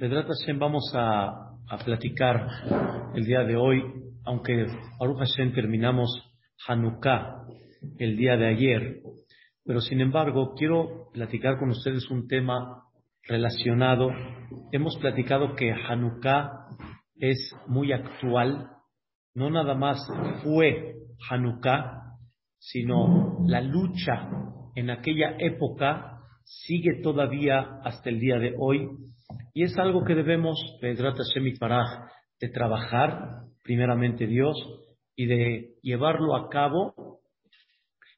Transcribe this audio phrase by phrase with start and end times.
[0.00, 2.46] Vedrat Hashem vamos a, platicar
[3.14, 3.82] el día de hoy,
[4.24, 4.64] aunque
[4.98, 6.08] Baruch Hashem terminamos
[6.66, 7.44] Hanukkah
[7.98, 9.02] el día de ayer,
[9.62, 12.82] pero sin embargo quiero platicar con ustedes un tema
[13.28, 14.08] relacionado.
[14.72, 16.50] Hemos platicado que Hanukkah
[17.16, 18.70] es muy actual,
[19.34, 19.98] no nada más
[20.42, 20.94] fue
[21.28, 22.16] Hanukkah,
[22.58, 24.30] sino la lucha
[24.76, 28.88] en aquella época sigue todavía hasta el día de hoy
[29.52, 30.58] y es algo que debemos,
[32.40, 34.56] de trabajar, primeramente Dios,
[35.16, 37.20] y de llevarlo a cabo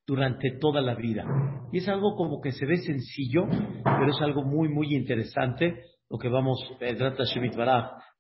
[0.07, 1.25] durante toda la vida.
[1.73, 3.47] Y es algo como que se ve sencillo,
[3.83, 6.59] pero es algo muy, muy interesante lo que vamos,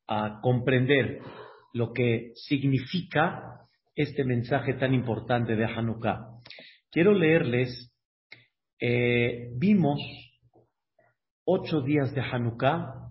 [0.09, 1.20] a comprender
[1.75, 3.61] lo que significa
[3.95, 6.27] este mensaje tan importante de Hanukkah.
[6.91, 7.92] Quiero leerles,
[8.81, 10.01] eh, vimos
[11.45, 13.02] ocho días de Hanukkah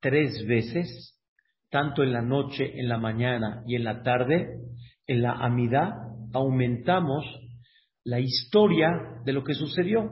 [0.00, 1.18] tres veces,
[1.70, 4.48] tanto en la noche, en la mañana y en la tarde,
[5.06, 5.90] en la amidad,
[6.32, 7.24] aumentamos
[8.04, 8.88] la historia
[9.24, 10.10] de lo que sucedió.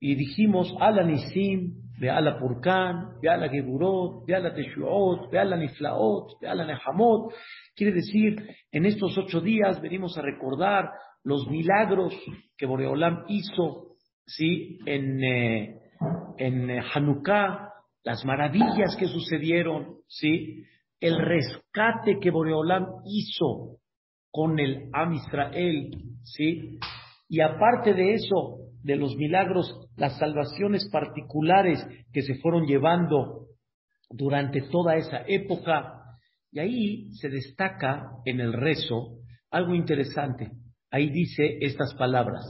[0.00, 5.56] Y dijimos, ala nisim, ve ala purkan, ve ala geburot, ve ala teshuot, ve ala
[5.56, 7.32] niflaot, ve ala nehamot.
[7.74, 8.36] Quiere decir,
[8.72, 10.90] en estos ocho días venimos a recordar
[11.24, 12.14] los milagros
[12.56, 14.78] que Boreolam hizo, ¿sí?
[14.86, 15.80] En, eh,
[16.38, 17.72] en eh, Hanukkah,
[18.06, 20.62] las maravillas que sucedieron, ¿sí?
[21.00, 23.78] El rescate que Boreolam hizo
[24.30, 25.90] con el Am Israel,
[26.22, 26.78] ¿sí?
[27.28, 33.48] Y aparte de eso, de los milagros, las salvaciones particulares que se fueron llevando
[34.08, 36.00] durante toda esa época.
[36.52, 39.18] Y ahí se destaca en el rezo
[39.50, 40.52] algo interesante.
[40.92, 42.44] Ahí dice estas palabras.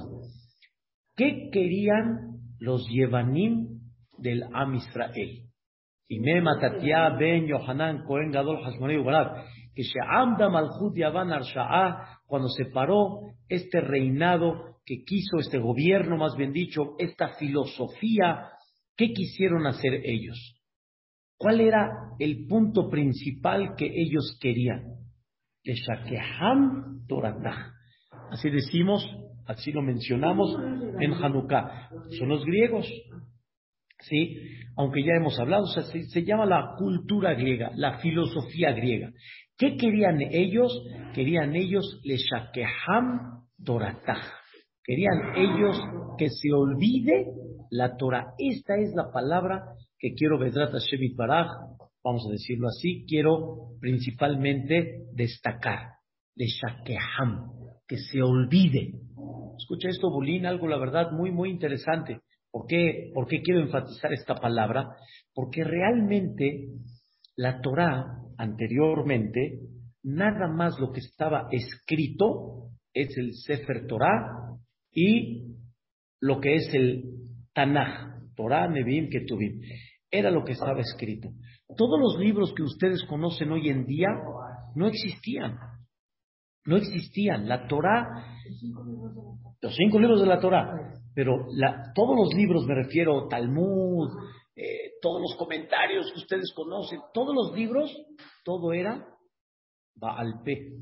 [1.16, 3.76] ¿Qué querían los Yevanim
[4.18, 5.45] del Am Israel.
[6.08, 13.20] Ben Yohanan Cohen Gadol Hasmonei Ubarat, que se amda Malchut Yavan Arsha'a, cuando se paró
[13.48, 18.50] este reinado que quiso, este gobierno más bien dicho, esta filosofía,
[18.96, 20.56] ¿qué quisieron hacer ellos?
[21.36, 24.96] ¿Cuál era el punto principal que ellos querían?
[25.64, 27.72] Shakeham Toratah.
[28.30, 29.04] Así decimos,
[29.46, 30.56] así lo mencionamos
[31.00, 31.90] en Hanukkah.
[32.18, 32.86] Son los griegos.
[34.00, 34.36] ¿Sí?
[34.76, 39.10] Aunque ya hemos hablado, se, llama la cultura griega, la filosofía griega.
[39.56, 40.72] ¿Qué querían ellos?
[41.14, 44.22] Querían ellos le shakeham toratah.
[44.84, 45.80] Querían ellos
[46.18, 47.26] que se olvide
[47.70, 48.34] la Torah.
[48.38, 49.64] Esta es la palabra
[49.98, 51.48] que quiero Vedrat Shevit Baraj,
[52.04, 55.94] vamos a decirlo así, quiero principalmente destacar.
[56.36, 57.50] Le shakeham,
[57.88, 58.92] que se olvide.
[59.56, 62.20] Escucha esto, Bolín, algo la verdad muy, muy interesante.
[62.56, 64.96] ¿Por qué, quiero enfatizar esta palabra?
[65.34, 66.68] Porque realmente
[67.36, 68.06] la Torah
[68.38, 69.60] anteriormente,
[70.02, 74.56] nada más lo que estaba escrito es el Sefer Torah
[74.90, 75.54] y
[76.18, 77.04] lo que es el
[77.52, 79.60] Tanaj, Torah, Nevi'im, Ketuvim.
[80.10, 81.28] Era lo que estaba escrito.
[81.76, 84.08] Todos los libros que ustedes conocen hoy en día
[84.74, 85.58] no existían.
[86.64, 87.46] No existían.
[87.46, 88.38] La Torah,
[89.60, 91.46] los cinco libros de la Torah, pero
[91.94, 94.10] todos los libros, me refiero, Talmud,
[94.54, 97.90] eh, todos los comentarios que ustedes conocen, todos los libros,
[98.44, 99.02] todo era
[99.94, 100.74] Baalpe,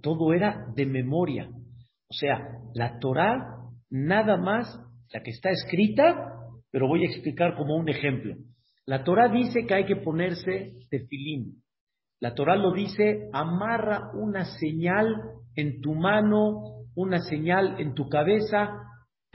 [0.00, 1.48] todo era de memoria.
[1.50, 3.56] O sea, la Torah,
[3.90, 4.68] nada más,
[5.12, 6.14] la que está escrita,
[6.70, 8.36] pero voy a explicar como un ejemplo.
[8.86, 11.64] La Torah dice que hay que ponerse tefilín.
[12.20, 15.22] La Torah lo dice, amarra una señal
[15.56, 18.85] en tu mano, una señal en tu cabeza,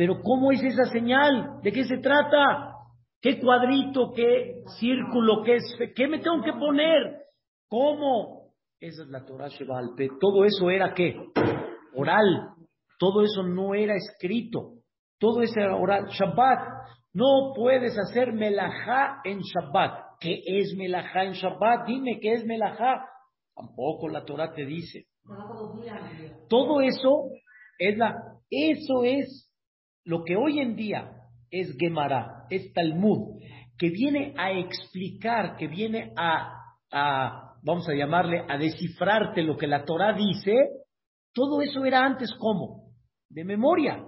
[0.02, 1.62] pero ¿cómo es esa señal?
[1.62, 2.74] ¿De qué se trata?
[3.22, 4.12] ¿Qué cuadrito?
[4.16, 5.44] ¿Qué círculo?
[5.44, 7.18] ¿Qué, es, ¿qué me tengo que poner?
[7.68, 8.48] ¿Cómo?
[8.80, 10.10] Esa es la Torah Shebalpe.
[10.20, 11.16] Todo eso era qué?
[11.94, 12.50] Oral.
[12.98, 14.80] Todo eso no era escrito.
[15.20, 16.08] Todo eso era oral.
[16.08, 16.68] Shabbat.
[17.14, 20.18] No puedes hacer melajá en Shabbat.
[20.20, 21.86] ¿Qué es melajá en Shabbat?
[21.86, 23.06] Dime qué es melajá.
[23.56, 25.06] Tampoco la Torah te dice.
[26.50, 27.26] Todo eso
[27.78, 28.16] es la,
[28.50, 29.51] eso es
[30.04, 31.12] lo que hoy en día
[31.50, 33.40] es Gemara, es Talmud,
[33.78, 36.76] que viene a explicar, que viene a,
[37.64, 40.54] vamos a llamarle, a descifrarte lo que la Torah dice,
[41.34, 42.92] todo eso era antes como?
[43.30, 44.04] De memoria.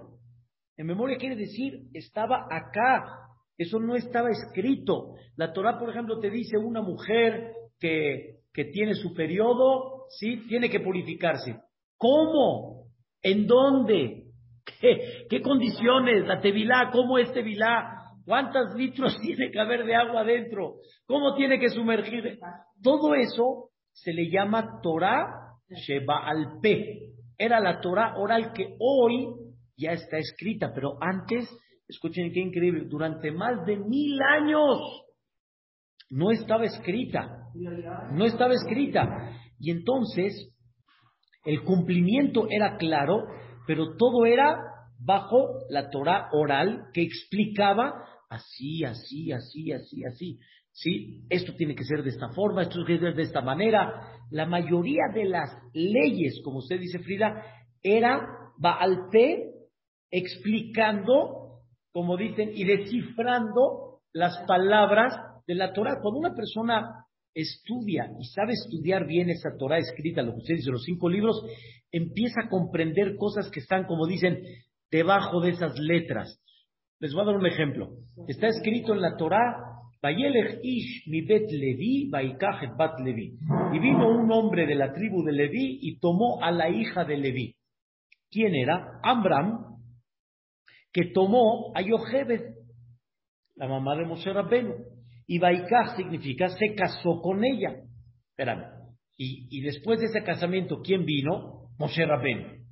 [0.76, 3.20] De memoria quiere decir, estaba acá.
[3.56, 5.14] Eso no estaba escrito.
[5.36, 10.44] La Torah, por ejemplo, te dice una mujer que, que tiene su periodo, ¿sí?
[10.48, 11.60] Tiene que purificarse.
[11.96, 12.88] ¿Cómo?
[13.22, 14.23] ¿En dónde?
[14.64, 16.26] ¿Qué, condiciones?
[16.26, 18.00] La tevilá, ¿cómo es tevilá?
[18.24, 20.76] ¿Cuántos litros tiene que haber de agua adentro?
[21.06, 22.38] ¿Cómo tiene que sumergir?
[22.82, 25.26] Todo eso se le llama Torah
[25.68, 27.12] Sheba al P.
[27.36, 29.26] Era la Torah oral que hoy
[29.76, 31.48] ya está escrita, pero antes,
[31.88, 35.04] escuchen qué increíble, durante más de mil años
[36.10, 37.48] no estaba escrita.
[38.12, 39.32] No estaba escrita.
[39.58, 40.52] Y entonces,
[41.44, 43.24] el cumplimiento era claro,
[43.66, 44.56] pero todo era
[44.98, 50.38] bajo la Torah oral que explicaba así, así, así, así, así.
[50.72, 51.24] ¿Sí?
[51.30, 54.18] Esto tiene que ser de esta forma, esto tiene que ser de esta manera.
[54.30, 57.42] La mayoría de las leyes, como usted dice, Frida,
[57.80, 58.20] era
[58.58, 59.52] Baalpe
[60.10, 61.60] explicando,
[61.92, 65.14] como dicen, y descifrando las palabras
[65.46, 66.00] de la Torah.
[66.02, 70.70] Cuando una persona estudia y sabe estudiar bien esa Torah escrita, lo que usted dice,
[70.70, 71.42] los cinco libros,
[71.90, 74.40] empieza a comprender cosas que están, como dicen,
[74.90, 76.40] debajo de esas letras.
[77.00, 77.90] Les voy a dar un ejemplo.
[78.28, 79.74] Está escrito en la Torah,
[80.62, 83.38] Ish mi bet Levi, bat Levi.
[83.72, 87.16] Y vino un hombre de la tribu de Levi y tomó a la hija de
[87.16, 87.54] Levi.
[88.30, 89.00] ¿Quién era?
[89.02, 89.78] Amram,
[90.92, 92.54] que tomó a Yochebed,
[93.56, 94.93] la mamá de Moshe Rabbenu.
[95.26, 97.74] Y Baikaj significa se casó con ella.
[98.30, 98.74] Espérame.
[99.16, 101.68] Y, después de ese casamiento, ¿quién vino?
[101.78, 102.64] Moshe Rabén.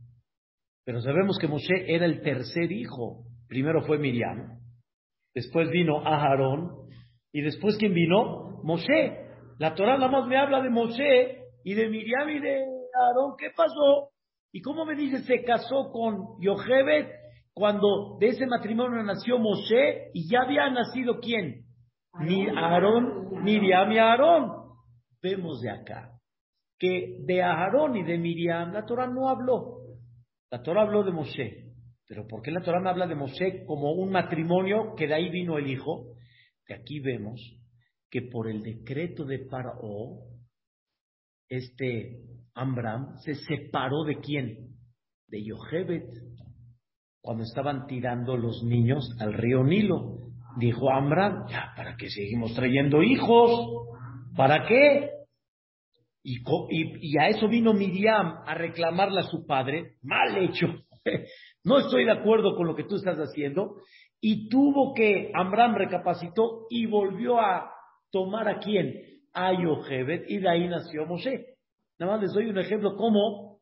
[0.84, 3.24] Pero sabemos que Moshe era el tercer hijo.
[3.46, 4.58] Primero fue Miriam,
[5.34, 6.88] después vino Aharón,
[7.32, 8.60] y después ¿quién vino?
[8.64, 9.18] Moshe.
[9.58, 13.36] La Torah nada más me habla de Moshe y de Miriam y de Aarón.
[13.38, 14.10] ¿Qué pasó?
[14.52, 17.06] ¿Y cómo me dice se casó con Yochebed
[17.54, 21.64] cuando de ese matrimonio nació Moshe y ya había nacido quién?
[22.20, 24.52] Ni Aarón, Miriam y Aarón.
[25.22, 26.12] Vemos de acá
[26.78, 29.82] que de Aarón y de Miriam la Torah no habló.
[30.50, 31.72] La Torah habló de Moshe.
[32.08, 35.30] Pero ¿por qué la Torah me habla de Moshe como un matrimonio que de ahí
[35.30, 36.16] vino el hijo?
[36.66, 37.40] De aquí vemos
[38.10, 40.18] que por el decreto de Paró,
[41.48, 42.20] este
[42.54, 44.76] Amram se separó de quién?
[45.28, 46.10] De Yochebet,
[47.22, 50.21] cuando estaban tirando los niños al río Nilo.
[50.56, 53.86] Dijo Amram, ya, ¿para qué seguimos trayendo hijos?
[54.36, 55.10] ¿Para qué?
[56.24, 60.66] Y, a eso vino Miriam a reclamarle a su padre, mal hecho,
[61.64, 63.76] no estoy de acuerdo con lo que tú estás haciendo,
[64.20, 67.72] y tuvo que, Amram recapacitó y volvió a
[68.12, 68.94] tomar a quién,
[69.32, 71.56] a Yochebed, y de ahí nació Moshe.
[71.98, 73.58] Nada más les doy un ejemplo cómo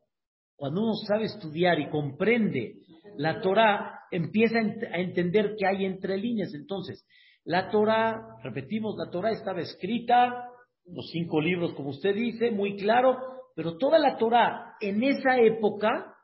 [0.56, 2.74] cuando uno sabe estudiar y comprende
[3.16, 6.52] la Torah, empieza a entender que hay entre líneas.
[6.54, 7.06] Entonces,
[7.44, 10.48] la Torah, repetimos, la Torah estaba escrita,
[10.86, 13.16] los cinco libros, como usted dice, muy claro,
[13.54, 16.14] pero toda la Torah en esa época,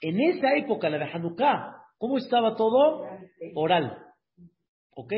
[0.00, 3.06] en esa época, la de Hanukkah, ¿cómo estaba todo?
[3.54, 3.98] Oral.
[4.94, 5.12] ¿Ok?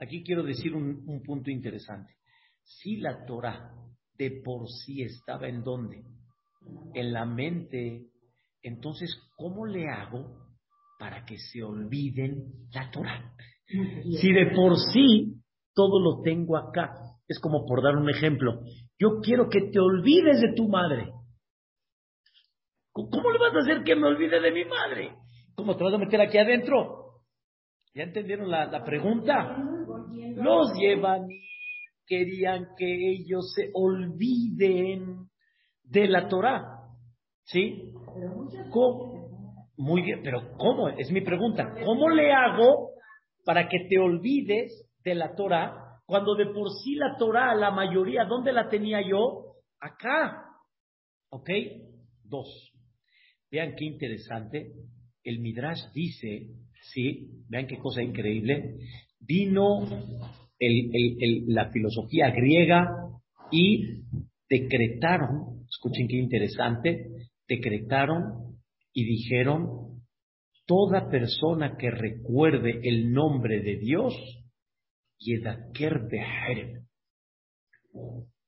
[0.00, 2.14] Aquí quiero decir un, un punto interesante.
[2.62, 3.72] Si la Torah
[4.18, 6.04] de por sí estaba en dónde?
[6.94, 8.06] En la mente,
[8.62, 10.45] entonces, ¿cómo le hago
[10.98, 13.34] para que se olviden la Torah.
[13.66, 15.42] Si de por sí
[15.74, 16.94] todo lo tengo acá,
[17.28, 18.60] es como por dar un ejemplo,
[18.98, 21.10] yo quiero que te olvides de tu madre.
[22.92, 25.16] ¿Cómo le vas a hacer que me olvide de mi madre?
[25.54, 27.22] ¿Cómo te vas a meter aquí adentro?
[27.94, 29.56] ¿Ya entendieron la, la pregunta?
[30.34, 31.46] Los llevan y
[32.06, 35.28] querían que ellos se olviden
[35.82, 36.76] de la Torah.
[37.44, 37.92] ¿Sí?
[38.70, 39.15] ¿Cómo?
[39.76, 40.88] Muy bien, pero ¿cómo?
[40.88, 41.74] Es mi pregunta.
[41.84, 42.90] ¿Cómo le hago
[43.44, 48.24] para que te olvides de la Torah cuando de por sí la Torah, la mayoría,
[48.24, 49.56] ¿dónde la tenía yo?
[49.80, 50.44] Acá.
[51.30, 51.50] ¿Ok?
[52.22, 52.72] Dos.
[53.50, 54.72] Vean qué interesante.
[55.24, 56.46] El Midrash dice,
[56.92, 58.76] sí, vean qué cosa increíble.
[59.18, 59.84] Vino
[60.58, 62.88] la filosofía griega
[63.50, 64.04] y
[64.48, 67.08] decretaron, escuchen qué interesante,
[67.48, 68.45] decretaron
[68.96, 70.00] y dijeron,
[70.64, 74.14] toda persona que recuerde el nombre de Dios,
[75.18, 76.08] Yedaker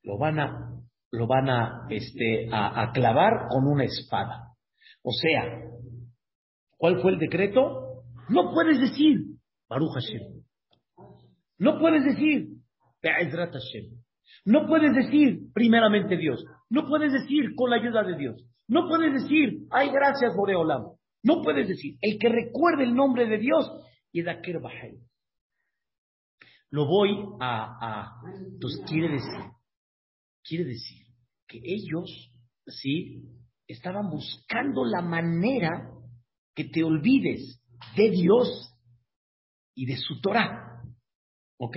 [0.05, 0.81] lo van a,
[1.13, 4.55] lo van a, este, a, clavar con una espada.
[5.03, 5.69] O sea,
[6.79, 8.05] ¿cuál fue el decreto?
[8.31, 9.19] No puedes decir,
[9.69, 10.45] Baruch Hashem.
[11.59, 12.49] No puedes decir,
[13.03, 14.01] Be'ezrat Hashem.
[14.47, 16.43] No puedes decir, primeramente Dios.
[16.71, 18.49] No puedes decir, con la ayuda de Dios.
[18.69, 20.93] No puedes decir, ay, gracias, Boreolam.
[21.23, 23.71] No puedes decir, el que recuerde el nombre de Dios,
[24.13, 24.99] y Yedaker Bahel.
[26.71, 27.11] Lo voy
[27.41, 28.23] a, a.
[28.53, 29.51] Entonces, quiere decir,
[30.45, 31.07] quiere decir
[31.47, 32.31] que ellos,
[32.67, 33.23] ¿sí?
[33.67, 35.91] Estaban buscando la manera
[36.55, 37.63] que te olvides
[37.97, 38.75] de Dios
[39.75, 40.83] y de su Torah.
[41.59, 41.77] ¿Ok?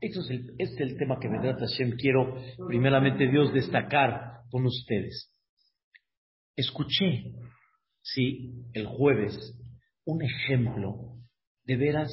[0.00, 4.66] Eso es el, este es el tema que Vedrat Hashem quiero, primeramente Dios, destacar con
[4.66, 5.31] ustedes.
[6.56, 7.32] Escuché,
[8.02, 9.36] sí, el jueves,
[10.04, 11.16] un ejemplo
[11.64, 12.10] de veras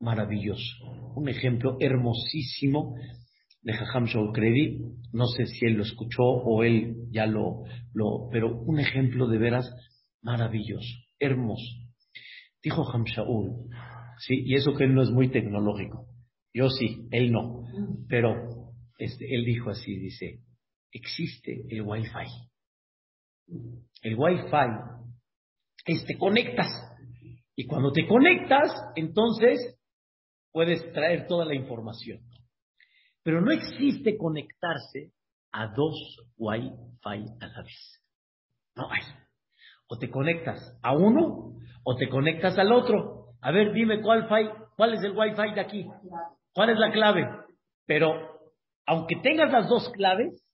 [0.00, 2.94] maravilloso, un ejemplo hermosísimo
[3.62, 4.80] de Jajam Shoukredi.
[5.12, 9.38] No sé si él lo escuchó o él ya lo, lo, pero un ejemplo de
[9.38, 9.70] veras
[10.22, 11.76] maravilloso, hermoso.
[12.62, 13.68] Dijo Ham Shaul,
[14.18, 16.06] sí, y eso que él no es muy tecnológico.
[16.52, 17.62] Yo sí, él no.
[18.08, 20.40] Pero este, él dijo así, dice,
[20.90, 22.26] existe el Wi-Fi.
[24.02, 24.98] El Wi-Fi
[25.86, 26.68] es te conectas.
[27.56, 29.78] Y cuando te conectas, entonces
[30.52, 32.20] puedes traer toda la información.
[33.22, 35.12] Pero no existe conectarse
[35.52, 35.94] a dos
[36.36, 38.04] Wi-Fi a la vez.
[38.76, 39.02] No hay.
[39.88, 43.34] O te conectas a uno o te conectas al otro.
[43.40, 44.28] A ver, dime cuál,
[44.76, 45.86] cuál es el Wi-Fi de aquí.
[46.52, 47.26] ¿Cuál es la clave?
[47.86, 48.12] Pero
[48.86, 50.44] aunque tengas las dos claves,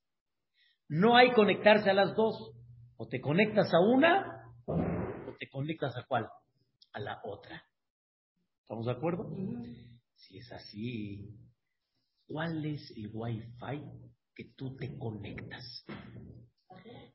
[0.88, 2.52] no hay conectarse a las dos.
[2.96, 4.76] O te conectas a una o
[5.38, 6.28] te conectas a cuál?
[6.92, 7.62] A la otra.
[8.62, 9.30] ¿Estamos de acuerdo?
[10.14, 11.28] Si es así,
[12.26, 13.82] ¿cuál es el Wi-Fi
[14.34, 15.84] que tú te conectas?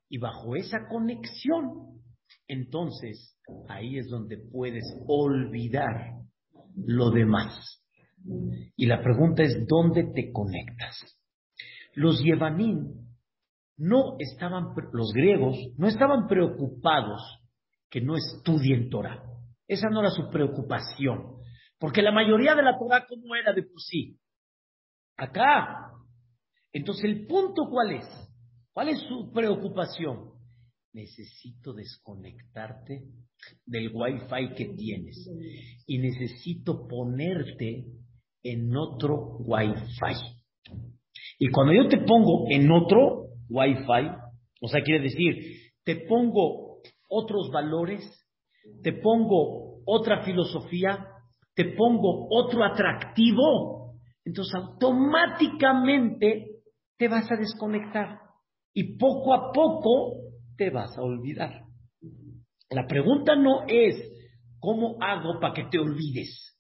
[0.10, 2.02] Y bajo esa conexión,
[2.48, 6.20] entonces ahí es donde puedes olvidar
[6.76, 7.84] lo demás.
[8.76, 10.98] Y la pregunta es, ¿dónde te conectas?
[11.94, 12.99] Los Yevanim
[13.80, 17.22] no estaban, los griegos no estaban preocupados
[17.90, 19.24] que no estudien Torah.
[19.68, 21.38] Esa no era su preocupación.
[21.80, 24.20] Porque la mayoría de la Torah, ¿cómo era de por sí?
[25.16, 25.92] Acá.
[26.74, 28.06] Entonces, ¿el punto cuál es?
[28.74, 30.34] ¿Cuál es su preocupación?
[30.94, 33.06] Necesito desconectarte
[33.66, 35.30] del wifi que tienes
[35.86, 37.86] y necesito ponerte
[38.44, 40.40] en otro Wi-Fi.
[41.40, 43.19] Y cuando yo te pongo en otro
[43.50, 44.10] Wi-Fi,
[44.62, 45.36] o sea, quiere decir,
[45.84, 46.80] te pongo
[47.10, 48.02] otros valores,
[48.84, 51.06] te pongo otra filosofía,
[51.56, 56.62] te pongo otro atractivo, entonces automáticamente
[56.98, 58.20] te vas a desconectar
[58.74, 61.64] y poco a poco te vas a olvidar.
[62.70, 63.96] La pregunta no es,
[64.60, 66.59] ¿cómo hago para que te olvides?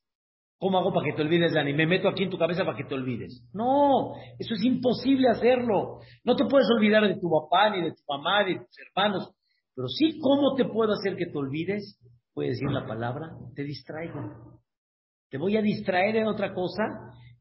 [0.59, 1.71] ¿Cómo hago para que te olvides, Dani?
[1.73, 3.41] Me meto aquí en tu cabeza para que te olvides.
[3.53, 5.99] No, eso es imposible hacerlo.
[6.25, 9.33] No te puedes olvidar de tu papá, ni de tu mamá, ni de tus hermanos.
[9.73, 11.97] Pero sí, ¿cómo te puedo hacer que te olvides?
[12.33, 14.59] Puedes decir la palabra, te distraigo.
[15.29, 16.83] Te voy a distraer en otra cosa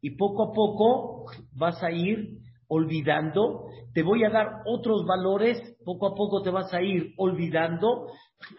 [0.00, 1.24] y poco a poco
[1.56, 3.64] vas a ir olvidando.
[3.94, 8.06] Te voy a dar otros valores, poco a poco te vas a ir olvidando,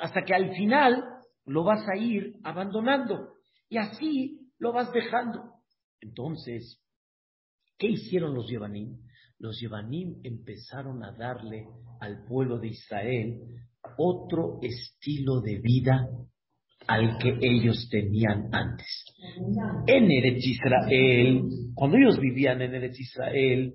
[0.01, 1.01] hasta que al final
[1.45, 3.29] lo vas a ir abandonando.
[3.69, 5.41] Y así lo vas dejando.
[6.01, 6.81] Entonces,
[7.77, 8.97] ¿qué hicieron los Yevanim?
[9.39, 11.65] Los Yevanim empezaron a darle
[12.01, 13.39] al pueblo de Israel
[13.97, 16.07] otro estilo de vida
[16.87, 19.05] al que ellos tenían antes.
[19.87, 21.43] En Eretz Israel,
[21.75, 23.73] cuando ellos vivían en Eretz Israel,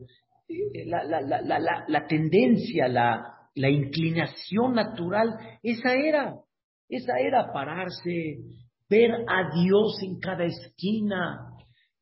[0.49, 6.35] eh, la, la tendencia, la inclinación natural, esa era,
[6.89, 8.39] esa era pararse,
[8.89, 11.51] ver a Dios en cada esquina.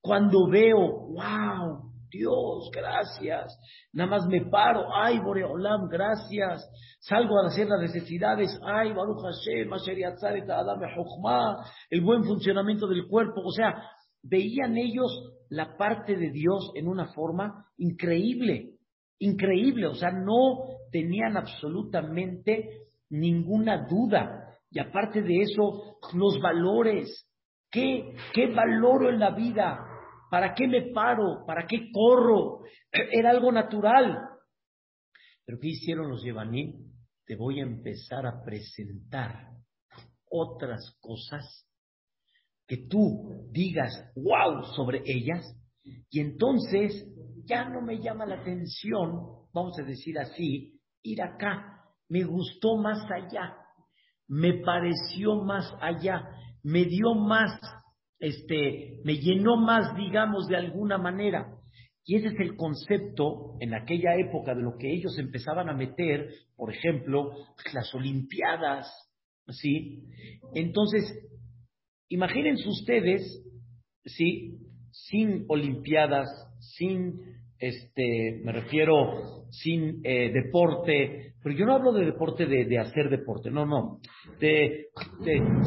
[0.00, 3.58] Cuando veo, wow, Dios, gracias.
[3.92, 6.68] Nada más me paro, ay, Boreolam, gracias.
[7.00, 9.70] Salgo a hacer las necesidades, ay, Baruch Hashem,
[11.90, 13.40] el buen funcionamiento del cuerpo.
[13.44, 13.82] O sea,
[14.22, 18.76] veían ellos la parte de Dios en una forma increíble,
[19.18, 19.86] increíble.
[19.86, 27.28] O sea, no tenían absolutamente ninguna duda y aparte de eso, los valores.
[27.70, 29.78] ¿Qué, qué valoro en la vida?
[30.30, 31.44] ¿Para qué me paro?
[31.46, 32.60] ¿Para qué corro?
[32.92, 34.18] Era algo natural.
[35.44, 36.90] Pero ¿qué hicieron los Yevanim?
[37.26, 39.50] Te voy a empezar a presentar
[40.30, 41.68] otras cosas
[42.66, 45.44] que tú digas wow sobre ellas
[45.82, 47.06] y entonces
[47.44, 51.68] ya no me llama la atención, vamos a decir así, ir acá.
[52.08, 53.61] Me gustó más allá
[54.32, 56.26] me pareció más allá,
[56.62, 57.60] me dio más,
[58.18, 61.54] este, me llenó más, digamos, de alguna manera.
[62.06, 66.30] Y ese es el concepto en aquella época de lo que ellos empezaban a meter,
[66.56, 67.32] por ejemplo,
[67.74, 68.90] las Olimpiadas,
[69.48, 70.02] ¿sí?
[70.54, 71.02] Entonces,
[72.08, 73.44] imagínense ustedes,
[74.06, 74.56] ¿sí?
[74.92, 77.20] Sin Olimpiadas, sin
[77.58, 83.50] este, me refiero sin eh, deporte, pero yo no hablo de deporte de, hacer deporte,
[83.50, 83.98] no, no,
[84.38, 84.86] de,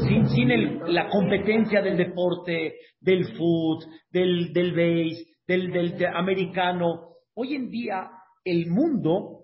[0.07, 7.09] sin, sin la competencia del deporte, del foot, del, del base, del, del americano.
[7.33, 8.09] Hoy en día
[8.45, 9.41] el mundo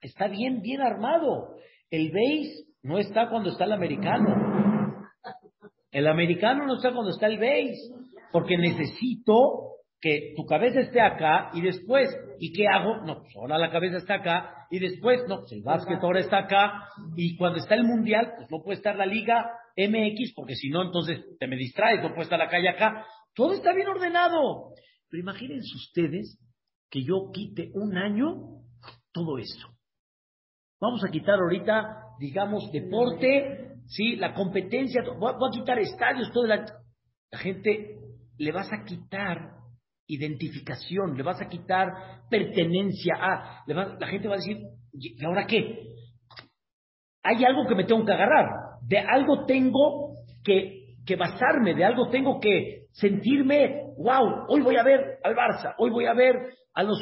[0.00, 1.56] está bien, bien armado.
[1.90, 4.34] El base no está cuando está el americano.
[5.90, 7.92] El americano no está cuando está el base,
[8.30, 9.75] porque necesito
[10.06, 12.08] que tu cabeza esté acá y después,
[12.38, 13.04] ¿y qué hago?
[13.04, 16.38] No, pues ahora la cabeza está acá y después, no, pues el básquet ahora está
[16.38, 16.84] acá
[17.16, 20.84] y cuando está el mundial, pues no puede estar la liga MX porque si no,
[20.84, 23.04] entonces te me distraes, no puede estar la calle acá.
[23.34, 24.74] Todo está bien ordenado.
[25.10, 26.38] Pero imagínense ustedes
[26.88, 28.60] que yo quite un año
[29.10, 29.66] todo esto.
[30.80, 34.14] Vamos a quitar ahorita, digamos, deporte, ¿sí?
[34.14, 36.66] La competencia, voy a, quitar estadios, toda la,
[37.32, 37.98] la gente
[38.38, 39.56] le vas a quitar
[40.06, 41.88] identificación, le vas a quitar
[42.30, 44.58] pertenencia a, la gente va a decir,
[44.92, 45.94] ¿y ahora qué?
[47.22, 48.48] Hay algo que me tengo que agarrar,
[48.82, 54.84] de algo tengo que, que basarme, de algo tengo que sentirme, wow, hoy voy a
[54.84, 56.36] ver al Barça, hoy voy a ver
[56.74, 56.98] a los,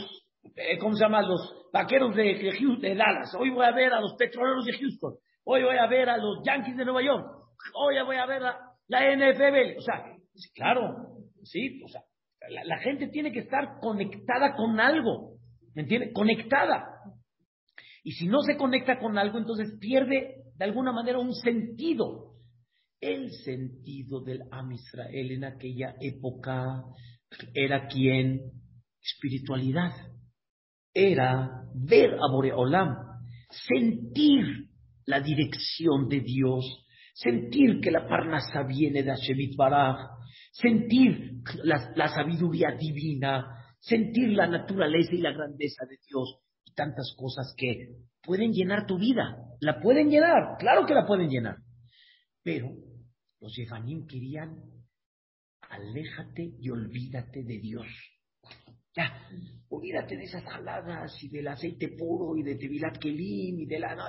[0.57, 1.23] eh, ¿cómo se llama?
[1.23, 2.35] Los vaqueros de,
[2.81, 6.09] de, Dallas, hoy voy a ver a los petroleros de Houston, hoy voy a ver
[6.09, 7.27] a los Yankees de Nueva York,
[7.75, 8.59] hoy voy a ver a
[8.89, 10.05] la NFL, o sea,
[10.55, 10.97] claro,
[11.43, 12.01] sí, o sea,
[12.49, 15.37] la, gente tiene que estar conectada con algo,
[15.75, 16.13] ¿me entiende?
[16.13, 16.85] Conectada.
[18.03, 22.35] Y si no se conecta con algo, entonces pierde de alguna manera un sentido.
[23.01, 26.85] El sentido del Am Israel en aquella época
[27.53, 28.41] era quien?
[29.01, 29.93] Espiritualidad.
[30.93, 32.97] Era ver a Boreolam,
[33.51, 34.69] sentir
[35.07, 36.65] la dirección de Dios,
[37.15, 40.15] sentir que la parnasa viene de Hashem Baraj,
[40.55, 47.55] sentir la, sabiduría divina, sentir la naturaleza y la grandeza de Dios y tantas cosas
[47.57, 47.89] que
[48.23, 49.37] pueden llenar tu vida.
[49.61, 51.57] La pueden llenar, claro que la pueden llenar.
[52.43, 52.71] Pero
[53.41, 54.55] los Yevanim querían,
[55.69, 57.87] aléjate y olvídate de Dios.
[58.97, 59.29] Ya,
[59.71, 63.97] olvídate de esas jaladas y del aceite puro y de Tevilat Kelim y de la...
[63.97, 64.05] No,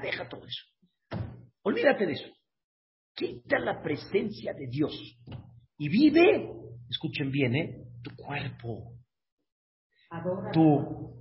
[0.00, 0.62] deja todo eso.
[1.62, 2.28] Olvídate de eso.
[3.12, 4.92] Quita la presencia de Dios
[5.78, 6.50] y vive,
[6.88, 7.84] escuchen bien, ¿eh?
[8.02, 8.92] tu cuerpo.
[10.10, 10.50] Adora.
[10.52, 11.14] Tú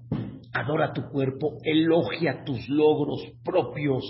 [0.54, 4.04] adora tu cuerpo, elogia tus logros propios,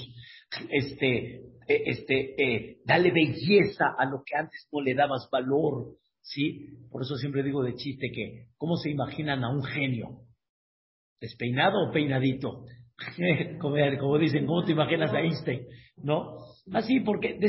[0.70, 1.36] este,
[1.68, 6.68] eh, este, eh, dale belleza a lo que antes no le dabas valor, ¿sí?
[6.92, 10.22] Por eso siempre digo de chiste que, ¿cómo se imaginan a un genio?
[11.22, 12.66] ¿Despeinado o peinadito?
[13.60, 15.66] como, como, dicen, ¿cómo te imaginas a Einstein?
[15.98, 16.38] ¿No?
[16.74, 17.40] Así, ¿por qué,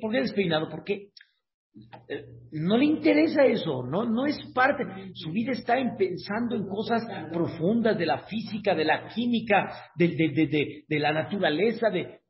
[0.00, 0.68] ¿por qué despeinado?
[0.68, 1.08] Porque
[2.52, 4.84] no le interesa eso, no, no es parte.
[5.14, 10.08] Su vida está en pensando en cosas profundas de la física, de la química, de,
[10.08, 11.88] de, de, la naturaleza.
[11.88, 12.20] De,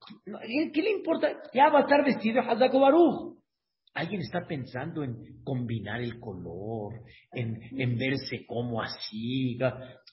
[0.73, 1.29] ¿Qué le importa?
[1.53, 3.39] Ya va a estar vestido de Hazako Baruch.
[3.95, 6.95] Alguien está pensando en combinar el color,
[7.33, 9.59] en, en verse como así.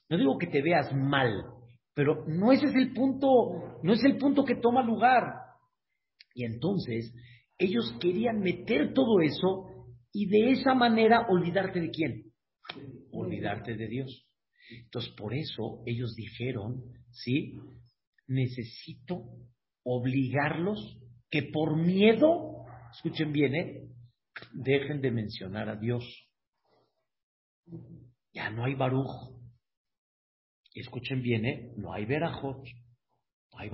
[0.10, 1.46] No digo que te veas mal,
[1.94, 5.24] pero no ese es el punto, no es el punto que toma lugar.
[6.34, 7.13] Y entonces
[7.60, 9.67] ellos querían meter todo eso
[10.12, 12.34] y de esa manera olvidarte de quién?
[13.12, 14.26] Olvidarte de Dios.
[14.72, 17.60] Entonces, por eso ellos dijeron, ¿sí?
[18.28, 19.24] Necesito
[19.84, 23.89] obligarlos que por miedo, escuchen bien, ¿eh?
[24.54, 26.04] Dejen de mencionar a Dios.
[28.34, 29.36] Ya no hay Baruch.
[30.74, 31.74] Escuchen bien, ¿eh?
[31.76, 32.63] No hay Berajot.
[33.60, 33.69] Ay.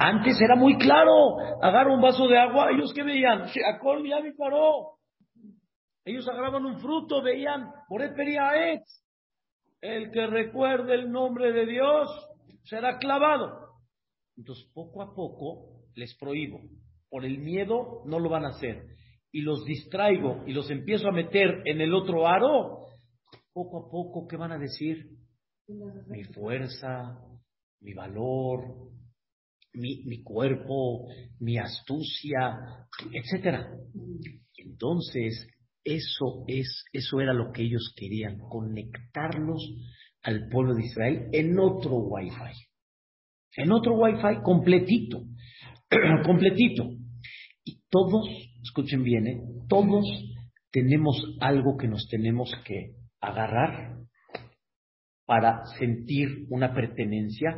[0.00, 1.38] Antes era muy claro.
[1.62, 4.96] Agarra un vaso de agua, ellos que veían, Sheakol ya me paró.
[6.04, 8.12] Ellos agarraban un fruto, veían, por El
[10.10, 12.08] que recuerde el nombre de Dios
[12.64, 13.76] será clavado.
[14.36, 16.58] Entonces, poco a poco les prohíbo.
[17.08, 18.82] Por el miedo no lo van a hacer.
[19.30, 22.88] Y los distraigo y los empiezo a meter en el otro aro.
[23.52, 25.21] Poco a poco, ¿qué van a decir?
[26.08, 27.18] Mi fuerza,
[27.80, 28.90] mi valor,
[29.74, 31.06] mi, mi cuerpo,
[31.40, 33.68] mi astucia, etcétera.
[34.56, 35.48] Entonces,
[35.84, 39.62] eso es, eso era lo que ellos querían, conectarlos
[40.22, 42.66] al pueblo de Israel en otro wifi.
[43.56, 45.24] En otro wifi completito,
[46.24, 46.90] completito.
[47.64, 48.26] Y todos,
[48.62, 49.40] escuchen bien, ¿eh?
[49.68, 50.04] todos
[50.70, 54.01] tenemos algo que nos tenemos que agarrar
[55.32, 57.56] para sentir una pertenencia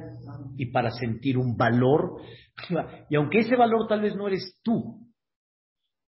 [0.57, 2.21] y para sentir un valor.
[3.11, 5.01] Y aunque ese valor tal vez no eres tú,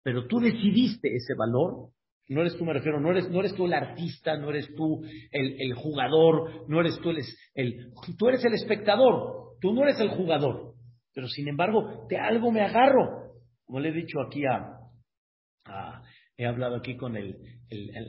[0.04, 1.90] pero tú decidiste ese valor,
[2.28, 5.02] No eres tú, me refiero, no eres, no eres tú el artista, no eres tú
[5.32, 7.18] el, jugador, no eres tú el,
[7.54, 10.74] el, tú eres el espectador, tú no eres el jugador.
[11.12, 13.32] Pero sin embargo, de algo me agarro.
[13.64, 16.02] Como le he dicho aquí a,
[16.36, 17.34] he hablado aquí con el,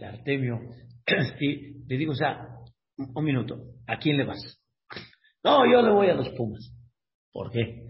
[0.03, 0.59] Artemio,
[1.39, 2.56] y le digo, o sea,
[2.97, 3.57] un minuto,
[3.88, 4.39] ¿a quién le vas?
[5.43, 6.73] No, yo le voy a los Pumas.
[7.31, 7.83] ¿Por qué?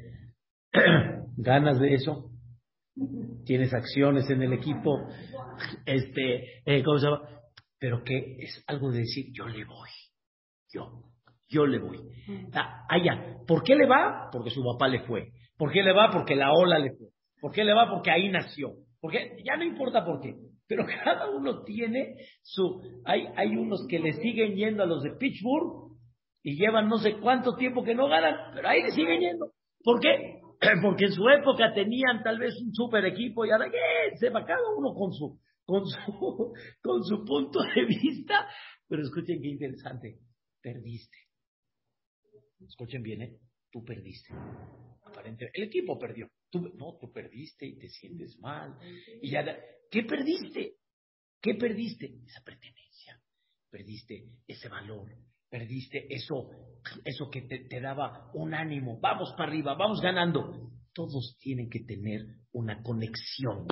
[1.38, 2.32] ¿Ganas de eso?
[3.46, 5.08] ¿Tienes acciones en el equipo?
[5.86, 7.22] Este, eh, ¿cómo se llama?
[7.80, 9.90] Pero que es algo de decir, yo le voy.
[10.74, 11.04] Yo,
[11.48, 12.00] yo le voy.
[12.54, 13.38] Ah, allá.
[13.48, 14.30] ¿Por qué le va?
[14.32, 15.32] Porque su papá le fue.
[15.58, 16.10] ¿Por qué le va?
[16.12, 17.08] Porque la ola le fue.
[17.40, 17.90] ¿Por qué le va?
[17.90, 18.74] Porque ahí nació.
[19.00, 20.36] Porque ya no importa por qué.
[20.68, 22.82] Pero cada uno tiene su...
[23.06, 25.98] Hay, hay unos que le siguen yendo a los de Pittsburgh
[26.44, 29.52] y llevan no sé cuánto tiempo que no ganan, pero ahí le siguen yendo.
[29.84, 30.40] ¿Por qué?
[30.82, 34.18] Porque en su época tenían tal vez un super equipo y ahora ¿qué?
[34.18, 38.48] se va cada uno con su, con su, con su punto de vista.
[38.88, 40.20] Pero escuchen qué interesante.
[40.62, 41.18] Perdiste.
[42.60, 43.38] Escuchen bien, ¿eh?
[43.72, 44.34] Tú perdiste.
[45.08, 46.30] Aparentemente, el equipo perdió.
[46.50, 48.78] Tú, no, tú perdiste y te sientes mal.
[49.22, 49.44] Y ya,
[49.92, 50.76] ¿qué perdiste?
[51.42, 52.06] ¿Qué perdiste?
[52.26, 53.22] Esa pertenencia.
[53.70, 55.12] Perdiste ese valor.
[55.50, 56.50] Perdiste eso,
[57.06, 59.00] eso que te, te daba un ánimo.
[59.00, 60.72] Vamos para arriba, vamos ganando.
[60.94, 63.68] Todos tienen que tener una conexión.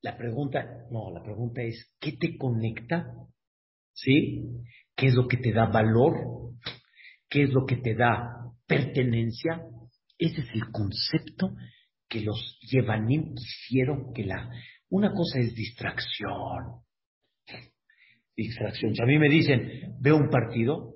[0.00, 3.06] La pregunta, no, la pregunta es, ¿qué te conecta?
[3.92, 4.42] ¿Sí?
[4.96, 6.54] ¿Qué es lo que te da valor?
[7.28, 9.64] ¿Qué es lo que te da pertenencia?
[10.22, 11.56] Ese es el concepto
[12.08, 14.48] que los Yevanim quisieron que la...
[14.88, 16.84] Una cosa es distracción.
[18.36, 18.94] Distracción.
[18.94, 20.94] Si a mí me dicen, veo un partido,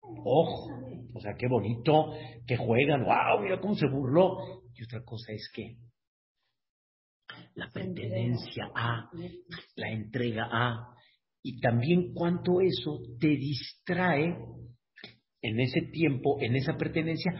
[0.00, 0.68] ojo,
[1.14, 2.12] o sea, qué bonito,
[2.46, 4.62] que juegan, wow, mira cómo se burló.
[4.72, 5.76] Y otra cosa es que
[7.56, 9.10] la pertenencia a,
[9.74, 10.94] la entrega a,
[11.42, 14.36] y también cuánto eso te distrae
[15.42, 17.32] en ese tiempo, en esa pertenencia,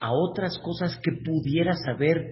[0.00, 2.24] a otras cosas que pudieras haber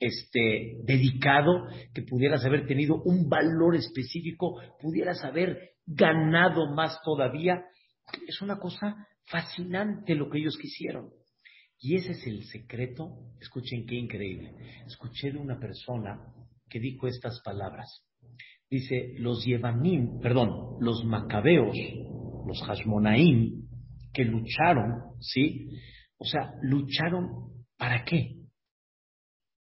[0.00, 7.64] este, dedicado, que pudieras haber tenido un valor específico, pudieras haber ganado más todavía.
[8.26, 11.10] Es una cosa fascinante lo que ellos quisieron.
[11.78, 13.10] Y ese es el secreto.
[13.40, 14.54] Escuchen qué increíble.
[14.86, 16.18] Escuché de una persona
[16.68, 18.04] que dijo estas palabras.
[18.70, 21.76] Dice, los Yevanim, perdón, los Macabeos,
[22.46, 23.68] los Hashmonaim,
[24.12, 25.68] que lucharon, ¿sí?
[26.18, 28.36] O sea, lucharon ¿para qué?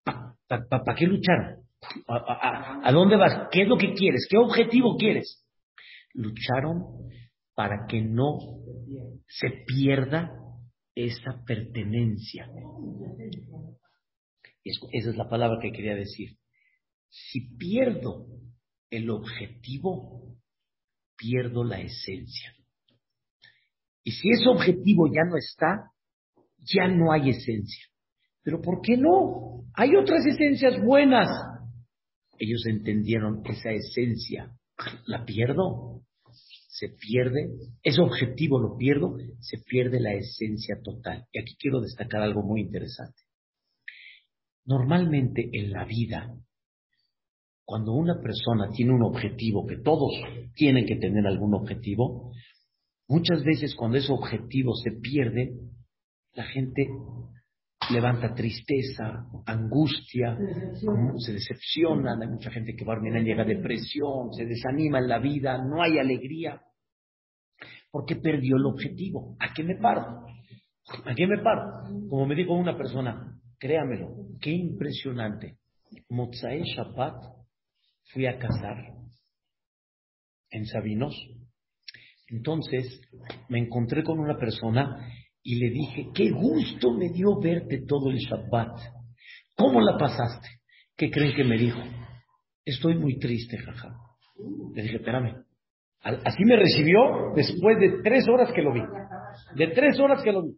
[0.04, 1.62] ¿Para qué lucharon?
[2.06, 3.48] ¿A, dónde vas?
[3.50, 4.26] ¿Qué es lo que quieres?
[4.30, 5.44] ¿Qué objetivo quieres?
[6.14, 6.84] Lucharon
[7.54, 8.38] para que no
[9.26, 10.30] se pierda
[10.94, 12.48] esa pertenencia.
[14.64, 16.36] Esa es la palabra que quería decir.
[17.08, 18.26] Si pierdo
[18.90, 20.36] el objetivo,
[21.16, 22.54] pierdo la esencia.
[24.04, 25.91] Y si ese objetivo ya no está,
[26.62, 27.84] ya no hay esencia.
[28.42, 29.64] Pero ¿por qué no?
[29.74, 31.28] Hay otras esencias buenas.
[32.38, 34.52] Ellos entendieron esa esencia.
[35.06, 36.02] La pierdo,
[36.68, 37.50] se pierde,
[37.82, 41.26] ese objetivo lo pierdo, se pierde la esencia total.
[41.32, 43.22] Y aquí quiero destacar algo muy interesante.
[44.64, 46.34] Normalmente en la vida,
[47.64, 50.12] cuando una persona tiene un objetivo, que todos
[50.54, 52.32] tienen que tener algún objetivo,
[53.06, 55.52] muchas veces cuando ese objetivo se pierde,
[56.34, 56.88] la gente
[57.90, 60.38] levanta tristeza, angustia,
[61.18, 65.18] se decepciona, hay mucha gente que va a llega a depresión, se desanima en la
[65.18, 66.62] vida, no hay alegría,
[67.90, 69.36] porque perdió el objetivo.
[69.40, 70.24] ¿A qué me paro?
[71.04, 71.84] ¿A qué me paro?
[72.08, 74.08] Como me dijo una persona, créamelo,
[74.40, 75.58] qué impresionante.
[76.08, 77.22] Mozae Shabbat
[78.12, 78.76] fui a cazar
[80.50, 81.14] en Sabinos.
[82.28, 83.00] Entonces
[83.48, 85.06] me encontré con una persona
[85.42, 88.78] y le dije, qué gusto me dio verte todo el Shabbat.
[89.56, 90.48] ¿Cómo la pasaste?
[90.96, 91.80] ¿Qué creen que me dijo?
[92.64, 93.96] Estoy muy triste, jaja.
[94.74, 95.44] Le dije, espérame.
[96.02, 98.82] Así me recibió después de tres horas que lo vi.
[99.56, 100.56] De tres horas que lo vi.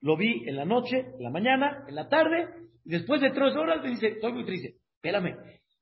[0.00, 2.46] Lo vi en la noche, en la mañana, en la tarde,
[2.84, 4.76] y después de tres horas me dice, estoy muy triste.
[4.96, 5.36] Espérame,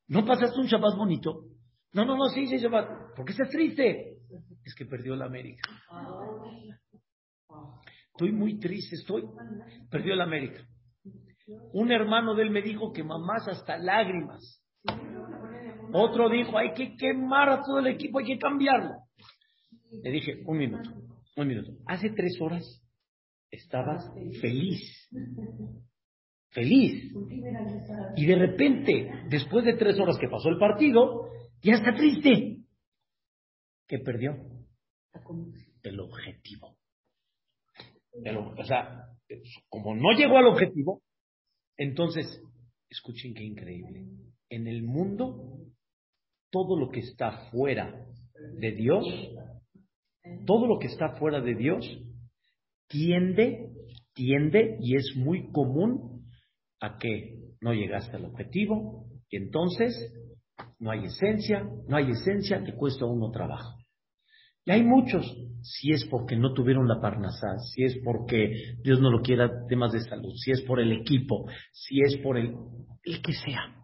[0.09, 1.45] ¿no pasaste un Shabbat bonito?
[1.93, 3.15] No, no, no, sí, sí, Shabbat.
[3.17, 4.19] ¿Por qué estás triste?
[4.65, 5.69] Es que perdió la América.
[8.23, 9.25] Estoy muy triste, estoy.
[9.91, 10.65] Perdió el América.
[11.73, 14.63] Un hermano de él me dijo que mamás hasta lágrimas.
[15.93, 18.93] Otro dijo, hay que quemar a todo el equipo, hay que cambiarlo.
[20.05, 20.89] Le dije, un minuto,
[21.37, 21.73] un minuto.
[21.89, 22.63] Hace tres horas
[23.51, 24.09] estabas
[24.41, 25.11] feliz.
[26.51, 27.13] Feliz.
[28.15, 31.29] Y de repente, después de tres horas que pasó el partido,
[31.61, 32.59] Ya está triste.
[33.89, 34.37] ¿Qué perdió?
[35.83, 36.77] El objetivo.
[38.15, 39.07] O sea,
[39.69, 41.03] como no llegó al objetivo,
[41.77, 42.43] entonces,
[42.91, 44.07] escuchen qué increíble.
[44.51, 45.59] En el mundo,
[46.51, 48.07] todo lo que está fuera
[48.59, 49.05] de Dios,
[50.47, 51.85] todo lo que está fuera de Dios,
[52.89, 53.71] tiende,
[54.13, 56.31] tiende y es muy común
[56.81, 60.13] a que no llegaste al objetivo y entonces
[60.79, 63.82] no hay esencia, no hay esencia, te cuesta uno trabajo.
[64.65, 65.25] Y hay muchos,
[65.63, 69.93] si es porque no tuvieron la parnasá, si es porque Dios no lo quiera, temas
[69.93, 72.55] de salud, si es por el equipo, si es por el,
[73.03, 73.77] el que sea.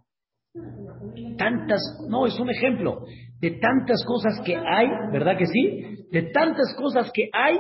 [1.37, 3.05] Tantas, no, es un ejemplo
[3.38, 6.07] de tantas cosas que hay, ¿verdad que sí?
[6.11, 7.59] De tantas cosas que hay,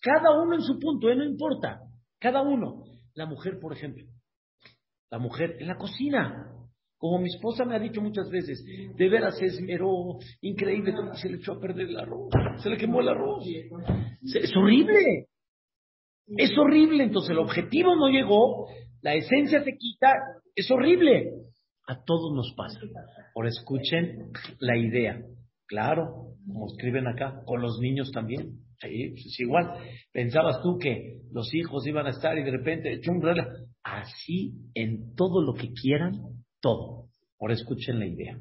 [0.00, 1.16] cada uno en su punto, ¿eh?
[1.16, 1.80] no importa,
[2.18, 2.84] cada uno.
[3.14, 4.04] La mujer, por ejemplo,
[5.10, 6.46] la mujer en la cocina,
[7.04, 11.36] como mi esposa me ha dicho muchas veces, de veras se esmeró, increíble, se le
[11.36, 13.44] echó a perder el arroz, se le quemó el arroz.
[14.22, 15.26] Es horrible.
[16.38, 17.04] Es horrible.
[17.04, 18.68] Entonces el objetivo no llegó,
[19.02, 20.14] la esencia se quita,
[20.54, 21.30] es horrible.
[21.86, 22.80] A todos nos pasa.
[23.34, 25.20] Por escuchen la idea.
[25.66, 28.60] Claro, como escriben acá, con los niños también.
[28.78, 29.74] Sí, pues es igual.
[30.10, 32.98] Pensabas tú que los hijos iban a estar y de repente.
[33.82, 37.10] Así en todo lo que quieran, todo.
[37.38, 38.40] Ahora escuchen la idea.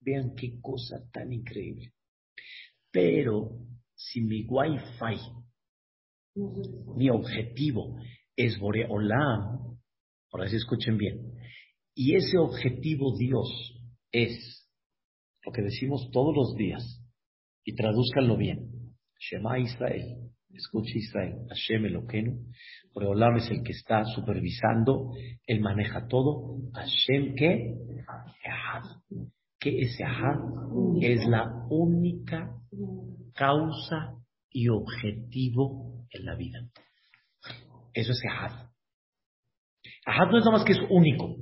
[0.00, 1.92] Vean qué cosa tan increíble.
[2.90, 3.60] Pero
[3.94, 5.20] si mi wifi,
[6.96, 7.96] mi objetivo
[8.34, 9.78] es Boreolam,
[10.32, 11.36] ahora sí escuchen bien,
[11.94, 13.48] y ese objetivo Dios
[14.10, 14.68] es
[15.44, 16.82] lo que decimos todos los días,
[17.64, 22.38] y tradúzcanlo bien, Shema Israel, escuche Israel, Hashem Eloquenu,
[22.92, 25.12] Boreolam es el que está supervisando,
[25.46, 26.58] él maneja todo.
[26.72, 27.74] Hashem, ¿qué?
[29.58, 30.38] Que ese Ahad
[31.00, 32.50] es la única
[33.34, 34.16] causa
[34.50, 36.58] y objetivo en la vida.
[37.92, 38.70] Eso es Ahad.
[40.06, 41.36] Ahad no es nada más que es único,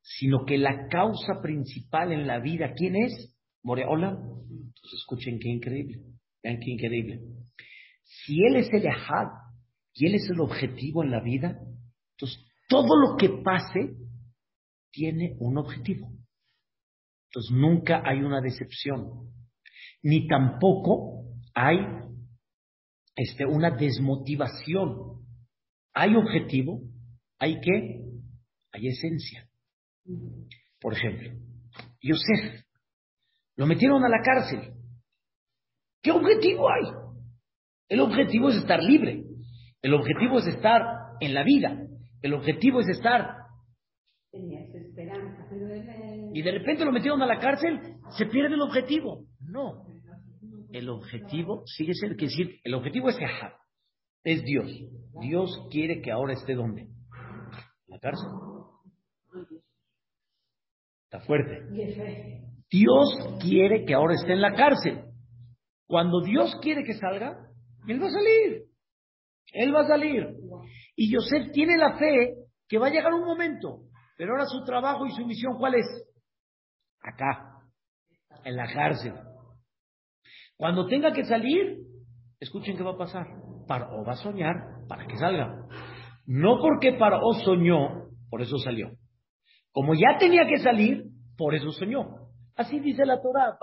[0.00, 3.36] sino que la causa principal en la vida, ¿quién es?
[3.62, 4.10] Moreola.
[4.10, 6.02] Entonces escuchen qué increíble.
[6.42, 7.20] Vean qué increíble.
[8.28, 9.48] Si él es el Ahad,
[9.98, 11.60] y Él es el objetivo en la vida,
[12.12, 12.38] entonces
[12.68, 13.96] todo lo que pase
[14.92, 16.08] tiene un objetivo.
[17.26, 19.32] Entonces nunca hay una decepción,
[20.02, 21.78] ni tampoco hay
[23.16, 25.26] este, una desmotivación.
[25.94, 26.80] Hay objetivo,
[27.40, 28.04] hay qué,
[28.72, 29.50] hay esencia.
[30.80, 31.32] Por ejemplo,
[32.00, 32.64] Yosef,
[33.56, 34.74] lo metieron a la cárcel.
[36.00, 37.07] ¿Qué objetivo hay?
[37.88, 39.24] El objetivo es estar libre.
[39.82, 40.82] El objetivo es estar
[41.20, 41.86] en la vida.
[42.22, 43.36] El objetivo es estar.
[44.78, 45.46] esperanza.
[46.34, 49.24] Y de repente lo metieron a la cárcel, se pierde el objetivo.
[49.40, 49.86] No.
[50.70, 53.52] El objetivo sigue siendo, que decir, el objetivo es Ahab,
[54.22, 54.70] es Dios.
[55.20, 56.82] Dios quiere que ahora esté donde?
[56.82, 56.90] En
[57.86, 58.28] la cárcel.
[61.04, 61.62] Está fuerte.
[62.70, 65.04] Dios quiere que ahora esté en la cárcel.
[65.86, 67.47] Cuando Dios quiere que salga,
[67.88, 68.64] Él va a salir.
[69.52, 70.26] Él va a salir.
[70.94, 72.34] Y Yosef tiene la fe
[72.68, 73.80] que va a llegar un momento.
[74.16, 75.86] Pero ahora su trabajo y su misión, ¿cuál es?
[77.00, 77.62] Acá,
[78.44, 79.14] en la cárcel.
[80.56, 81.78] Cuando tenga que salir,
[82.40, 83.26] escuchen qué va a pasar.
[83.66, 84.54] Paró va a soñar
[84.88, 85.66] para que salga.
[86.26, 88.90] No porque Paró soñó, por eso salió.
[89.72, 91.04] Como ya tenía que salir,
[91.36, 92.28] por eso soñó.
[92.56, 93.56] Así dice la Torah.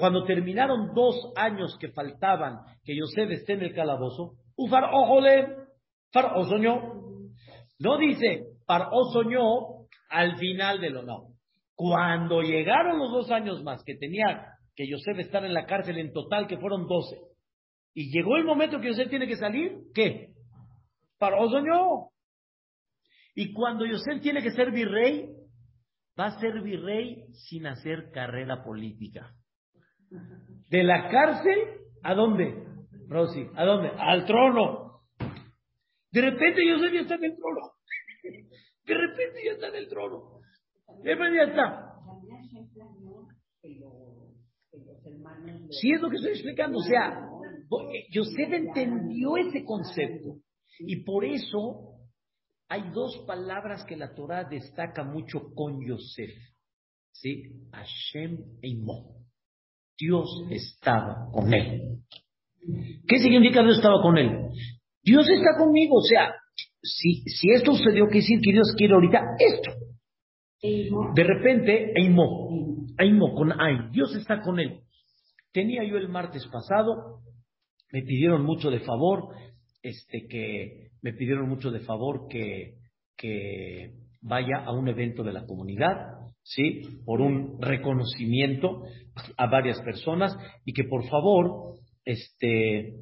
[0.00, 5.46] Cuando terminaron dos años que faltaban que Yosef esté en el calabozo, Ufar ojole,
[6.10, 6.94] Far soñó.
[7.78, 11.28] No dice Far soñó al final de lo no.
[11.74, 16.12] Cuando llegaron los dos años más que tenía que Yosef estar en la cárcel en
[16.12, 17.18] total, que fueron doce,
[17.92, 20.32] y llegó el momento que Yosef tiene que salir, ¿qué?
[21.18, 22.08] Faraón soñó.
[23.34, 25.28] Y cuando Yosef tiene que ser virrey,
[26.18, 29.34] va a ser virrey sin hacer carrera política.
[30.68, 31.58] De la cárcel,
[32.02, 32.64] ¿a dónde?
[33.08, 33.90] Rosy, ¿a dónde?
[33.98, 35.00] Al trono.
[36.12, 37.72] De repente yo ya está en el trono.
[38.84, 40.40] De repente ya está en el trono.
[41.02, 41.90] De repente ya está.
[45.70, 46.78] Sí es lo que estoy explicando.
[46.78, 47.28] O sea,
[48.10, 50.36] Yosef entendió ese concepto.
[50.80, 51.90] Y por eso
[52.68, 56.30] hay dos palabras que la Torah destaca mucho con Yosef.
[57.12, 57.42] ¿Sí?
[57.72, 59.19] Hashem e Imo.
[60.00, 61.98] Dios estaba con él.
[63.06, 64.48] ¿Qué significa Dios estaba con él?
[65.02, 66.34] Dios está conmigo, o sea,
[66.82, 69.72] si, si esto sucedió, quiere decir que Dios quiere ahorita esto.
[71.14, 74.80] De repente, Eimo, Eimo con Ay, Dios está con él.
[75.52, 77.20] Tenía yo el martes pasado,
[77.92, 79.34] me pidieron mucho de favor,
[79.82, 82.76] este que me pidieron mucho de favor que,
[83.16, 86.82] que vaya a un evento de la comunidad, ¿sí?
[87.04, 88.82] Por un reconocimiento
[89.36, 91.74] a varias personas y que por favor,
[92.04, 92.94] este,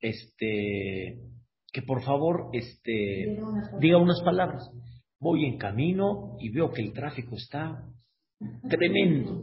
[0.00, 1.18] este,
[1.72, 3.38] que por favor, este,
[3.80, 4.70] diga unas palabras.
[5.20, 7.84] Voy en camino y veo que el tráfico está
[8.68, 9.42] tremendo.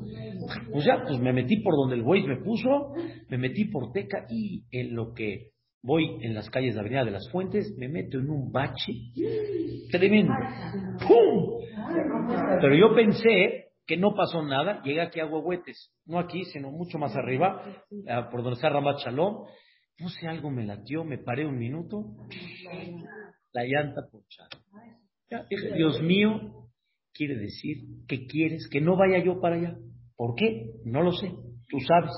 [0.72, 2.94] Pues ya, pues me metí por donde el buey me puso,
[3.30, 7.12] me metí por Teca y en lo que voy en las calles de Avenida de
[7.12, 8.94] las Fuentes, me meto en un bache
[9.92, 10.34] tremendo.
[11.08, 11.60] ¡Pum!
[12.62, 17.00] Pero yo pensé que no pasó nada, llegué aquí a Huehuetes, no aquí, sino mucho
[17.00, 17.64] más arriba,
[18.32, 19.46] por donde está Ramat Shalom.
[20.00, 22.06] No sé, algo me latió, me paré un minuto,
[23.52, 24.50] la llanta ponchada.
[25.50, 26.70] dije, Dios mío,
[27.14, 29.76] quiere decir que quieres que no vaya yo para allá.
[30.16, 30.72] ¿Por qué?
[30.86, 31.32] No lo sé,
[31.68, 32.12] tú sabes.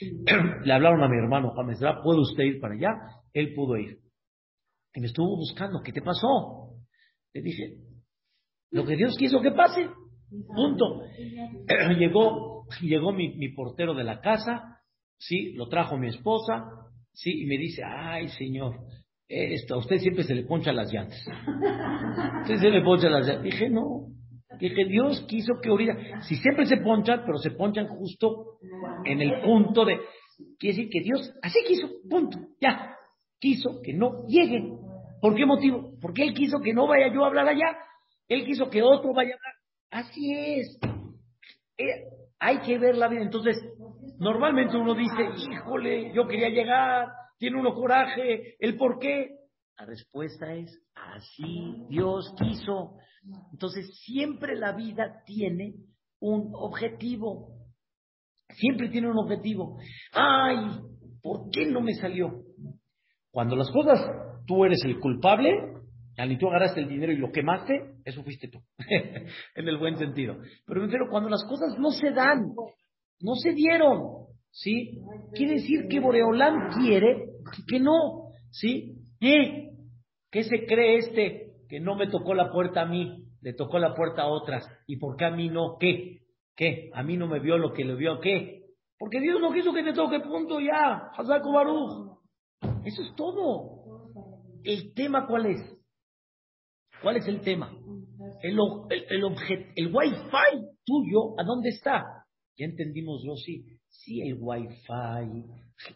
[0.64, 2.90] Le hablaron a mi hermano James ¿puede usted ir para allá?
[3.32, 3.98] Él pudo ir.
[4.94, 6.74] Y me estuvo buscando, ¿qué te pasó?
[7.34, 7.76] Le dije,
[8.70, 9.88] lo que Dios quiso que pase.
[10.54, 11.02] Punto.
[11.98, 14.80] llegó llegó mi, mi, portero de la casa,
[15.18, 16.64] sí, lo trajo mi esposa,
[17.12, 18.76] sí, y me dice, ay señor,
[19.28, 21.18] esto, a usted siempre se le poncha las llantas.
[22.42, 23.44] Usted se le poncha las llantas.
[23.44, 24.06] Dije, no.
[24.58, 28.58] Dije, Dios quiso que ahorita, si siempre se ponchan, pero se ponchan justo
[29.04, 29.98] en el punto de,
[30.58, 32.96] quiere decir que Dios así quiso, punto, ya,
[33.38, 34.78] quiso que no lleguen.
[35.20, 35.92] ¿Por qué motivo?
[36.00, 37.76] Porque Él quiso que no vaya yo a hablar allá,
[38.28, 40.06] Él quiso que otro vaya a hablar.
[40.06, 40.78] Así es.
[41.78, 42.04] Eh,
[42.38, 43.22] hay que ver la vida.
[43.22, 43.56] Entonces,
[44.18, 49.30] normalmente uno dice, híjole, yo quería llegar, tiene uno coraje, ¿el por qué?
[49.78, 52.96] La respuesta es, así Dios quiso.
[53.52, 55.74] Entonces, siempre la vida tiene
[56.20, 57.48] un objetivo.
[58.50, 59.78] Siempre tiene un objetivo.
[60.12, 60.80] Ay,
[61.22, 62.44] ¿por qué no me salió?
[63.30, 64.00] Cuando las cosas,
[64.46, 65.50] tú eres el culpable,
[66.24, 68.60] ni tú agarraste el dinero y lo quemaste, eso fuiste tú,
[69.54, 70.38] en el buen sentido.
[70.64, 72.54] Pero me cuando las cosas no se dan,
[73.20, 74.98] no se dieron, ¿sí?
[75.34, 77.24] Quiere decir que Boreolán quiere
[77.66, 78.94] que no, ¿sí?
[79.20, 79.70] ¿Eh?
[80.30, 83.94] ¿Qué se cree este que no me tocó la puerta a mí, le tocó la
[83.94, 84.66] puerta a otras?
[84.86, 85.76] ¿Y por qué a mí no?
[85.78, 86.22] ¿Qué?
[86.54, 86.90] ¿Qué?
[86.94, 88.20] ¿A mí no me vio lo que le vio?
[88.20, 88.64] ¿Qué?
[88.98, 91.10] Porque Dios no quiso que te toque, punto, ya.
[91.16, 92.18] Hazaku Baruch.
[92.84, 94.10] Eso es todo.
[94.64, 95.76] ¿El tema cuál es?
[97.02, 97.70] ¿Cuál es el tema?
[98.42, 98.58] El,
[98.90, 102.24] el, el, el wifi tuyo, ¿a dónde está?
[102.56, 103.64] Ya entendimos, sí.
[103.88, 105.44] Sí, el wifi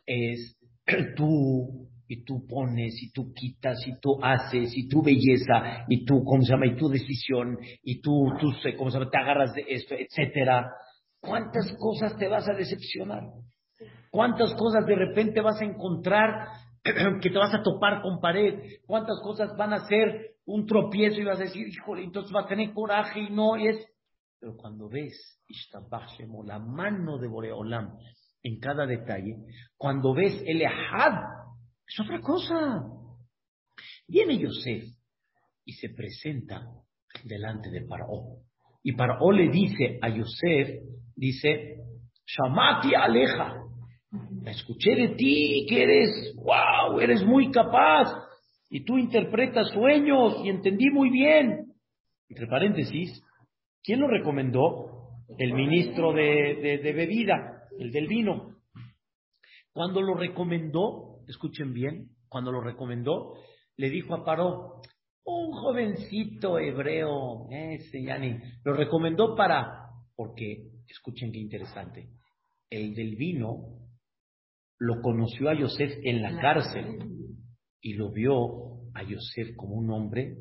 [0.06, 0.58] es
[1.16, 6.24] tú, y tú pones, y tú quitas, y tú haces, y tu belleza, y tú,
[6.24, 6.66] ¿cómo se llama?
[6.66, 9.10] Y tu decisión, y tú, tú, ¿cómo se llama?
[9.12, 10.72] Te agarras de esto, etcétera.
[11.20, 13.22] ¿Cuántas cosas te vas a decepcionar?
[14.10, 16.48] ¿Cuántas cosas de repente vas a encontrar
[16.82, 18.58] que te vas a topar con pared?
[18.86, 22.48] ¿Cuántas cosas van a ser un tropiezo y vas a decir, híjole, entonces vas a
[22.48, 23.86] tener coraje y no es?
[24.40, 25.14] Pero cuando ves,
[26.44, 27.96] la mano de Boreolam
[28.42, 29.36] en cada detalle,
[29.76, 31.39] cuando ves el Ehad,
[31.90, 32.84] es otra cosa.
[34.06, 34.84] Viene Yosef
[35.64, 36.62] y se presenta
[37.24, 38.44] delante de Paró.
[38.82, 40.82] Y Paró le dice a Yosef,
[41.16, 41.78] dice,
[42.24, 43.56] Shamati aleja,
[44.46, 48.08] escuché de ti que eres, wow, eres muy capaz,
[48.70, 51.74] y tú interpretas sueños, y entendí muy bien.
[52.28, 53.20] Entre paréntesis,
[53.82, 55.08] ¿quién lo recomendó?
[55.38, 58.56] El ministro de, de bebida, el del vino.
[59.72, 63.34] Cuando lo recomendó, escuchen bien, cuando lo recomendó,
[63.76, 64.80] le dijo a Paró,
[65.24, 72.08] un jovencito hebreo, ese Yani, lo recomendó para, porque, escuchen qué interesante,
[72.68, 73.78] el del vino
[74.78, 76.98] lo conoció a Yosef en la cárcel
[77.82, 80.36] y lo vio a Yosef como un hombre,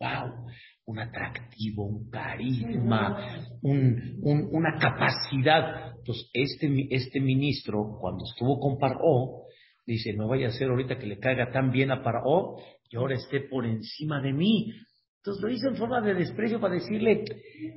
[0.00, 0.46] wow,
[0.86, 5.96] un atractivo, un carisma, un, una capacidad.
[5.98, 9.44] Entonces, este, este ministro, cuando estuvo con Paró,
[9.92, 12.56] dice, no vaya a ser ahorita que le caiga tan bien a Paró
[12.88, 14.72] y ahora esté por encima de mí.
[15.18, 17.24] Entonces lo hizo en forma de desprecio para decirle,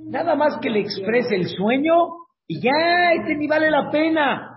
[0.05, 1.93] nada más que le exprese el sueño
[2.47, 4.49] y ya, este ni vale la pena.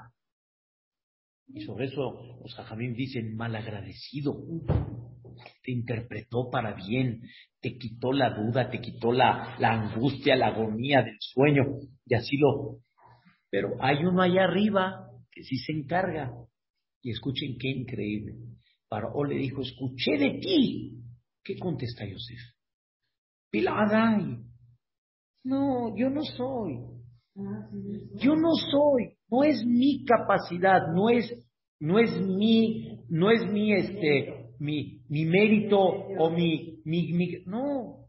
[1.49, 4.35] Y sobre eso los jajamín dicen malagradecido.
[5.63, 7.21] Te interpretó para bien,
[7.61, 11.65] te quitó la duda, te quitó la, la angustia, la agonía del sueño,
[12.07, 12.79] y así lo.
[13.51, 16.33] Pero hay uno allá arriba que sí se encarga.
[17.07, 18.35] Y escuchen qué increíble.
[18.89, 21.05] Paró le dijo, escuché de ti.
[21.45, 22.41] ¿Qué contesta Yosef?
[23.49, 24.39] Piladai.
[25.45, 26.81] No, yo no soy.
[28.17, 29.13] Yo no soy.
[29.31, 31.33] No es mi capacidad, no es,
[31.79, 38.09] no es mi, no es mi, este, mi, mi mérito o mi, mi, mi, no.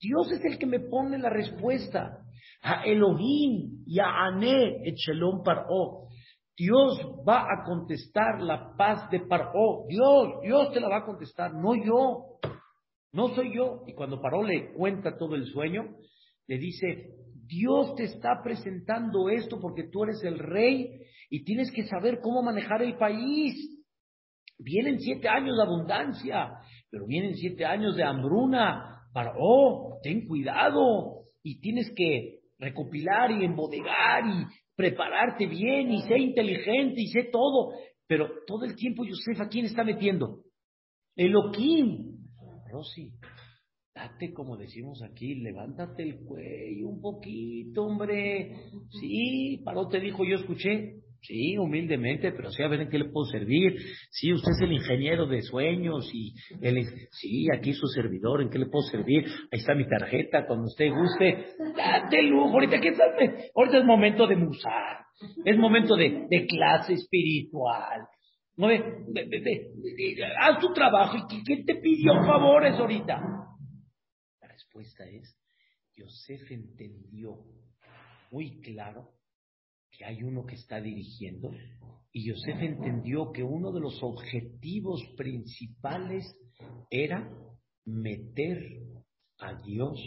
[0.00, 2.18] Dios es el que me pone la respuesta.
[2.60, 6.08] A Elohim y a Ané Echelon Paró.
[6.56, 9.86] Dios va a contestar la paz de Paró.
[9.88, 12.38] Dios, Dios te la va a contestar, no yo.
[13.12, 13.82] No soy yo.
[13.86, 15.96] Y cuando Paró le cuenta todo el sueño,
[16.46, 17.10] le dice,
[17.46, 21.00] Dios te está presentando esto porque tú eres el rey
[21.30, 23.54] y tienes que saber cómo manejar el país.
[24.58, 26.52] Vienen siete años de abundancia,
[26.90, 29.08] pero vienen siete años de hambruna.
[29.12, 34.46] Paró, ten cuidado y tienes que recopilar y embodegar y
[34.76, 37.72] prepararte bien y sé inteligente y sé todo.
[38.06, 40.42] Pero todo el tiempo Yosef, ¿a quién está metiendo?
[41.16, 42.14] Elohim.
[42.70, 43.12] Rosy,
[43.94, 48.56] date como decimos aquí, levántate el cuello un poquito, hombre.
[49.00, 51.03] Sí, Paró te dijo, yo escuché.
[51.26, 53.78] Sí, humildemente, pero sí, a ver en qué le puedo servir.
[54.10, 58.58] Sí, usted es el ingeniero de sueños y él, sí, aquí su servidor, ¿en qué
[58.58, 59.24] le puedo servir?
[59.50, 61.54] Ahí está mi tarjeta, cuando usted guste.
[61.74, 62.92] Date lujo, ahorita, ¿qué
[63.54, 65.06] ahorita es momento de musar,
[65.46, 68.06] es momento de, de clase espiritual.
[68.58, 68.82] No, ve,
[70.40, 73.18] haz tu trabajo y ¿quién te pidió favores ahorita?
[74.42, 75.34] La respuesta es,
[75.96, 77.38] Yosef entendió
[78.30, 79.13] muy claro
[79.96, 81.50] que hay uno que está dirigiendo
[82.12, 86.24] y Yosef entendió que uno de los objetivos principales
[86.90, 87.28] era
[87.84, 88.58] meter
[89.38, 89.98] a Dios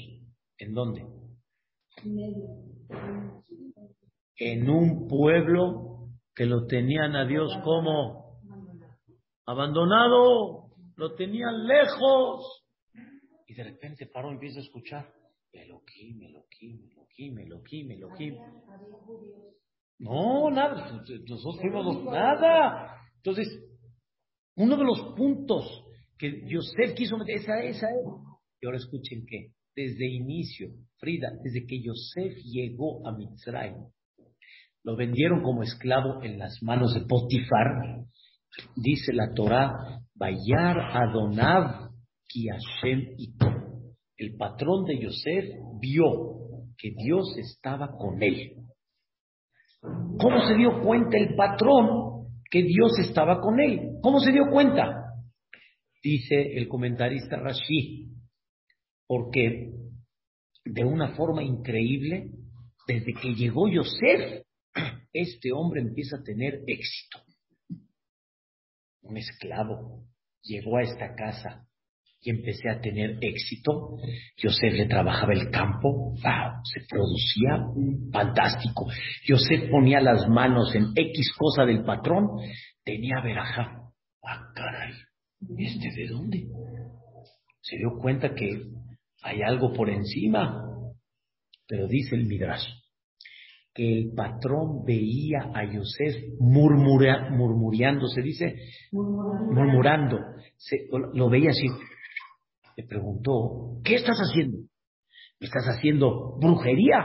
[0.57, 1.05] en dónde?
[4.37, 8.39] En un pueblo que lo tenían a Dios como
[9.45, 12.63] abandonado, lo tenían lejos.
[13.47, 15.13] Y de repente paró y empieza a escuchar,
[15.51, 18.35] Elohim, Elohim, Elohim, Elohim, Elohim.
[19.99, 20.91] No, nada,
[21.27, 23.01] nosotros fuimos nada.
[23.17, 23.47] Entonces,
[24.55, 25.83] uno de los puntos
[26.17, 28.05] que Yosef quiso meter, esa, esa es.
[28.61, 33.85] Y ahora escuchen que, desde inicio, Frida, desde que Yosef llegó a Mitzrayim,
[34.83, 38.05] lo vendieron como esclavo en las manos de Potifar,
[38.75, 41.91] dice la Torah, Bayar Adonav
[42.27, 43.15] Ki Hashem
[44.17, 45.45] El patrón de Yosef
[45.79, 48.53] vio que Dios estaba con él.
[49.81, 53.97] ¿Cómo se dio cuenta el patrón que Dios estaba con él?
[54.01, 55.13] ¿Cómo se dio cuenta?
[56.01, 58.09] Dice el comentarista Rashi,
[59.05, 59.71] porque
[60.65, 62.31] de una forma increíble,
[62.87, 64.43] desde que llegó Yosef,
[65.13, 67.19] este hombre empieza a tener éxito.
[69.01, 70.05] Un esclavo
[70.41, 71.66] llegó a esta casa
[72.21, 73.97] y empecé a tener éxito.
[74.37, 77.65] Yosef le trabajaba el campo, se producía
[78.11, 78.87] fantástico.
[79.25, 82.27] Yosef ponía las manos en X cosa del patrón,
[82.83, 83.81] tenía veraja.
[84.23, 84.93] Ah, caray,
[85.57, 86.47] ¿este de dónde?
[87.61, 88.63] Se dio cuenta que
[89.23, 90.63] hay algo por encima.
[91.69, 92.65] Pero dice el Midrash
[93.77, 98.55] que el patrón veía a Yosef murmurando, se dice,
[98.91, 100.17] murmurando,
[101.13, 101.67] lo veía así,
[102.77, 104.59] le preguntó, ¿qué estás haciendo?
[105.39, 106.95] ¿Me estás haciendo brujería?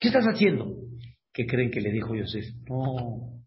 [0.00, 0.74] ¿Qué estás haciendo?
[1.32, 2.44] ¿Qué creen que le dijo Yosef?
[2.68, 3.38] No.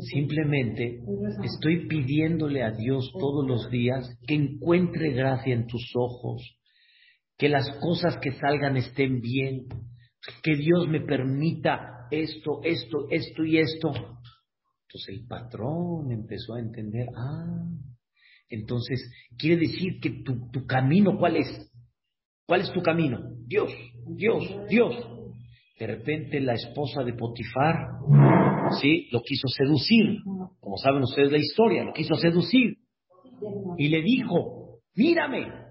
[0.00, 1.02] Simplemente
[1.44, 6.58] estoy pidiéndole a Dios todos los días que encuentre gracia en tus ojos,
[7.36, 9.66] que las cosas que salgan estén bien,
[10.42, 13.88] que Dios me permita esto, esto, esto y esto.
[13.92, 17.68] Entonces el patrón empezó a entender, ah,
[18.48, 21.72] entonces, quiere decir que tu, camino, ¿cuál es?
[22.46, 23.18] ¿Cuál es tu camino?
[23.46, 23.72] Dios,
[24.16, 24.94] Dios, Dios.
[25.78, 27.74] De repente la esposa de Potifar,
[28.80, 29.08] ¿sí?
[29.10, 30.20] Lo quiso seducir.
[30.60, 32.76] Como saben ustedes la historia, lo quiso seducir.
[33.76, 35.66] Y le dijo, mírame.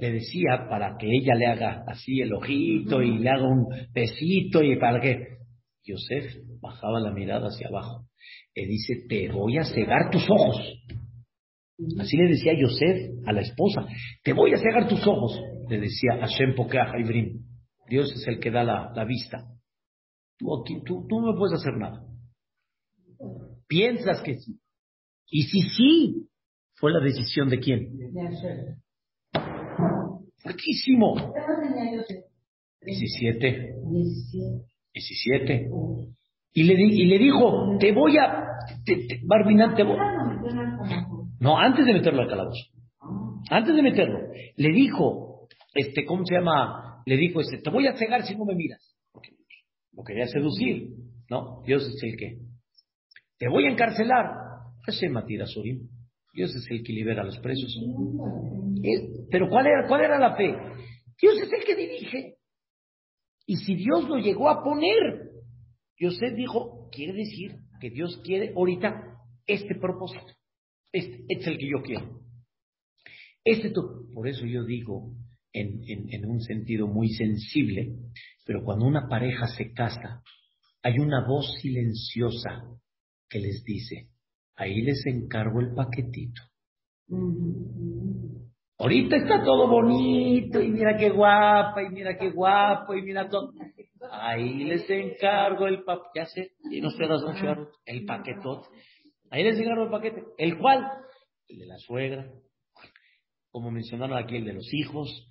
[0.00, 4.62] Le decía para que ella le haga así el ojito y le haga un besito
[4.62, 5.40] y para que...
[5.82, 8.06] Yosef bajaba la mirada hacia abajo.
[8.54, 10.56] Le dice, te voy a cegar tus ojos.
[11.98, 13.86] Así le decía Yosef a la esposa,
[14.22, 17.44] te voy a cegar tus ojos, le decía Hashem Pokeach Ibrim.
[17.88, 19.44] Dios es el que da la, vista.
[20.38, 22.04] Tú, tú, tú no puedes hacer nada.
[23.66, 24.60] Piensas que sí.
[25.28, 26.28] Y si sí,
[26.74, 27.96] fue la decisión de quién?
[27.96, 28.10] De
[30.42, 31.14] Fuertísimo.
[32.82, 33.74] 17.
[34.92, 35.70] 17.
[36.52, 38.44] Y le, y le dijo, te voy a,
[38.84, 39.96] te, te, te voy,
[41.40, 42.70] no, antes de meterlo al calabozo.
[43.50, 44.18] Antes de meterlo,
[44.56, 47.02] le dijo, este, ¿cómo se llama?
[47.06, 48.96] Le dijo, este, te voy a cegar si no me miras.
[49.10, 49.30] Porque
[49.92, 50.90] lo quería seducir,
[51.30, 51.62] ¿no?
[51.64, 52.38] Dios es el que.
[53.38, 54.26] Te voy a encarcelar.
[55.46, 55.88] Sorim.
[56.32, 57.74] Dios es el que libera a los presos.
[59.30, 60.54] Pero ¿cuál era, ¿cuál era la fe?
[61.20, 62.36] Dios es el que dirige.
[63.46, 65.30] Y si Dios lo llegó a poner,
[65.98, 70.32] Yosef dijo, quiere decir que Dios quiere ahorita este propósito.
[70.92, 72.20] Este, es el que yo quiero.
[73.44, 73.72] Este
[74.14, 75.14] por eso yo digo,
[75.52, 77.96] en, en un sentido muy sensible,
[78.44, 80.22] pero cuando una pareja se casa,
[80.82, 82.64] hay una voz silenciosa
[83.28, 84.08] que les dice,
[84.56, 86.42] ahí les encargo el paquetito.
[88.78, 93.52] Ahorita está todo bonito y mira qué guapa y mira qué guapo y mira todo.
[94.10, 98.68] Ahí les encargo el paquete, ya sé, y no se mucho el paquetote.
[99.30, 100.24] Ahí les encargo el paquete.
[100.38, 100.86] ¿El cual?
[101.48, 102.30] El de la suegra,
[103.50, 105.26] como mencionaron aquí, el de los hijos.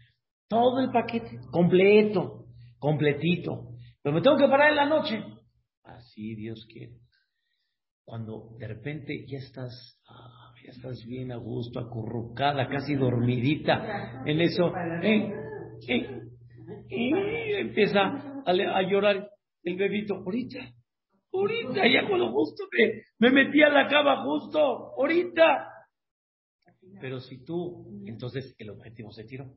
[0.48, 2.46] Todo el paquete, completo,
[2.80, 3.76] completito.
[4.02, 5.24] Pero me tengo que parar en la noche.
[5.84, 6.98] Así Dios quiere.
[8.04, 14.42] Cuando de repente ya estás, ah, ya estás bien a gusto, acurrucada, casi dormidita, en
[14.42, 14.74] eso,
[15.04, 15.32] eh,
[15.88, 16.22] eh,
[16.90, 17.14] y
[17.54, 18.02] empieza
[18.46, 19.30] a, llorar
[19.64, 20.60] el bebito, ahorita,
[21.32, 24.60] ahorita, ya cuando justo me, me metí a la cama, justo,
[24.98, 25.70] ahorita.
[27.02, 29.54] Pero si tú, entonces el objetivo se tiró.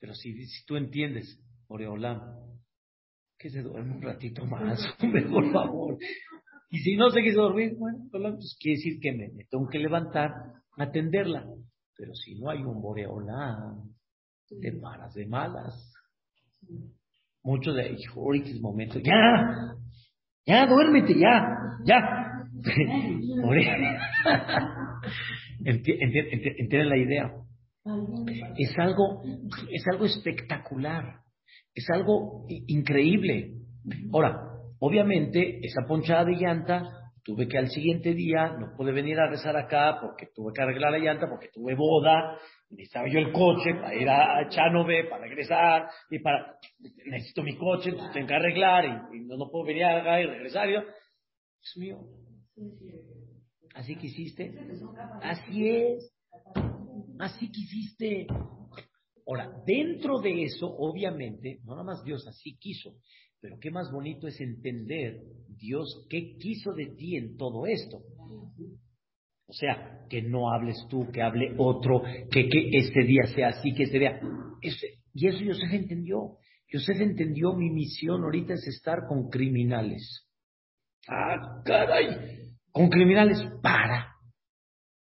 [0.00, 2.20] Pero si, si tú entiendes, Oreolam,
[3.38, 4.80] que se duerme un ratito más,
[5.30, 5.98] por favor.
[6.70, 10.32] Y si no se quiso dormir, bueno, pues quiere decir que me, tengo que levantar,
[10.76, 11.46] atenderla.
[11.96, 13.94] Pero si no hay un Boreolam,
[14.48, 15.94] te paras de malas.
[17.42, 19.74] Muchos de ellos, ahorita es momento, ya,
[20.48, 22.00] ya, duérmete, ya, ya.
[25.64, 27.30] Entienden la idea.
[28.56, 29.22] Es algo,
[29.70, 31.20] es algo espectacular,
[31.74, 33.52] es algo increíble.
[34.12, 34.40] Ahora,
[34.80, 36.90] obviamente, esa ponchada de llanta
[37.22, 40.92] tuve que al siguiente día, no pude venir a rezar acá porque tuve que arreglar
[40.92, 42.38] la llanta, porque tuve boda,
[42.70, 46.58] necesitaba yo el coche para ir a Chanove, para regresar, y para,
[47.06, 50.68] necesito mi coche, entonces tengo que arreglar, y, no, puedo venir acá y regresar.
[50.68, 51.98] Yo, es mío.
[53.74, 54.52] Así quisiste.
[55.22, 56.12] Así es.
[57.18, 58.26] Así quisiste.
[59.26, 62.96] Ahora, dentro de eso, obviamente, no nada más Dios así quiso,
[63.40, 68.02] pero qué más bonito es entender Dios qué quiso de ti en todo esto.
[69.48, 73.72] O sea, que no hables tú, que hable otro, que, que este día sea así,
[73.72, 74.20] que este día.
[75.14, 76.36] y eso Yosef entendió.
[76.70, 80.28] Yosef entendió mi misión ahorita es estar con criminales.
[81.08, 82.50] ¡Ah, caray!
[82.70, 84.12] Con criminales, para.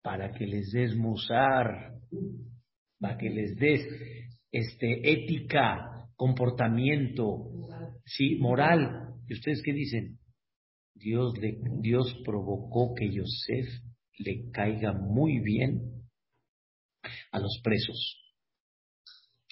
[0.04, 1.94] Para que les des musar,
[3.00, 3.82] para que les des
[4.52, 7.50] este, ética, comportamiento,
[8.06, 9.16] sí, moral.
[9.28, 10.20] ¿Y ustedes qué dicen?
[10.94, 13.68] Dios, le, Dios provocó que Yosef
[14.18, 16.06] le caiga muy bien
[17.32, 18.18] a los presos.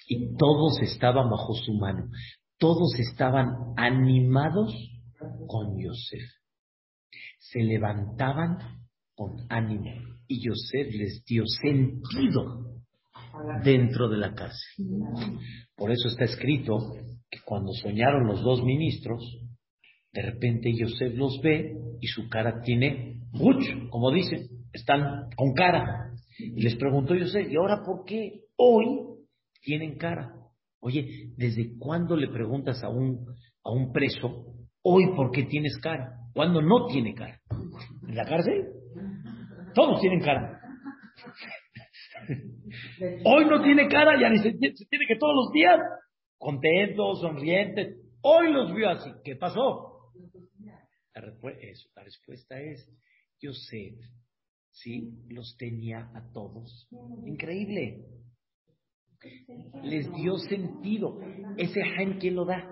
[0.08, 2.10] Y todos estaban bajo su mano.
[2.58, 4.74] Todos estaban animados
[5.48, 6.22] con Yosef.
[7.40, 8.58] Se levantaban
[9.16, 9.92] con ánimo.
[10.28, 12.74] Y Yosef les dio sentido
[13.64, 14.86] dentro de la cárcel.
[15.76, 16.78] Por eso está escrito
[17.30, 19.24] que cuando soñaron los dos ministros,
[20.12, 26.12] de repente Yosef los ve y su cara tiene mucho, como dicen, están con cara.
[26.38, 28.86] Y les preguntó Yosef, ¿y ahora por qué hoy
[29.62, 30.34] tienen cara?
[30.80, 33.26] Oye, ¿desde cuándo le preguntas a un,
[33.64, 34.46] a un preso,
[34.82, 36.18] hoy por qué tienes cara?
[36.34, 37.40] ¿Cuándo no tiene cara?
[38.08, 38.66] ¿En la cárcel?
[39.74, 40.60] Todos tienen cara.
[43.26, 45.80] Hoy no tiene cara, ya ni se, se tiene que todos los días,
[46.38, 47.98] contentos, sonrientes.
[48.22, 49.12] Hoy los vio así.
[49.24, 50.12] ¿Qué pasó?
[51.14, 52.90] La, la respuesta es,
[53.40, 54.00] Yosef,
[54.74, 55.12] ¿sí?
[55.30, 56.88] Los tenía a todos.
[57.26, 58.06] Increíble.
[59.84, 61.20] Les dio sentido.
[61.58, 62.68] Ese gen, ¿quién lo da?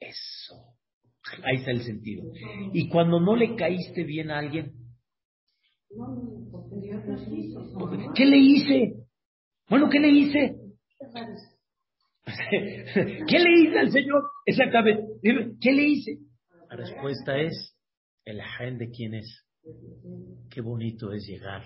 [0.00, 0.54] Eso.
[1.44, 2.24] Ahí está el sentido.
[2.72, 4.72] Y cuando no le caíste bien a alguien,
[8.14, 8.94] ¿qué le hice?
[9.68, 10.56] Bueno, ¿qué le hice?
[13.28, 14.22] ¿Qué le hice al Señor?
[14.46, 15.02] Exactamente.
[15.60, 16.18] ¿Qué le hice?
[16.68, 17.76] La respuesta es
[18.24, 19.43] el gen de quién es.
[20.50, 21.62] Qué bonito es llegar.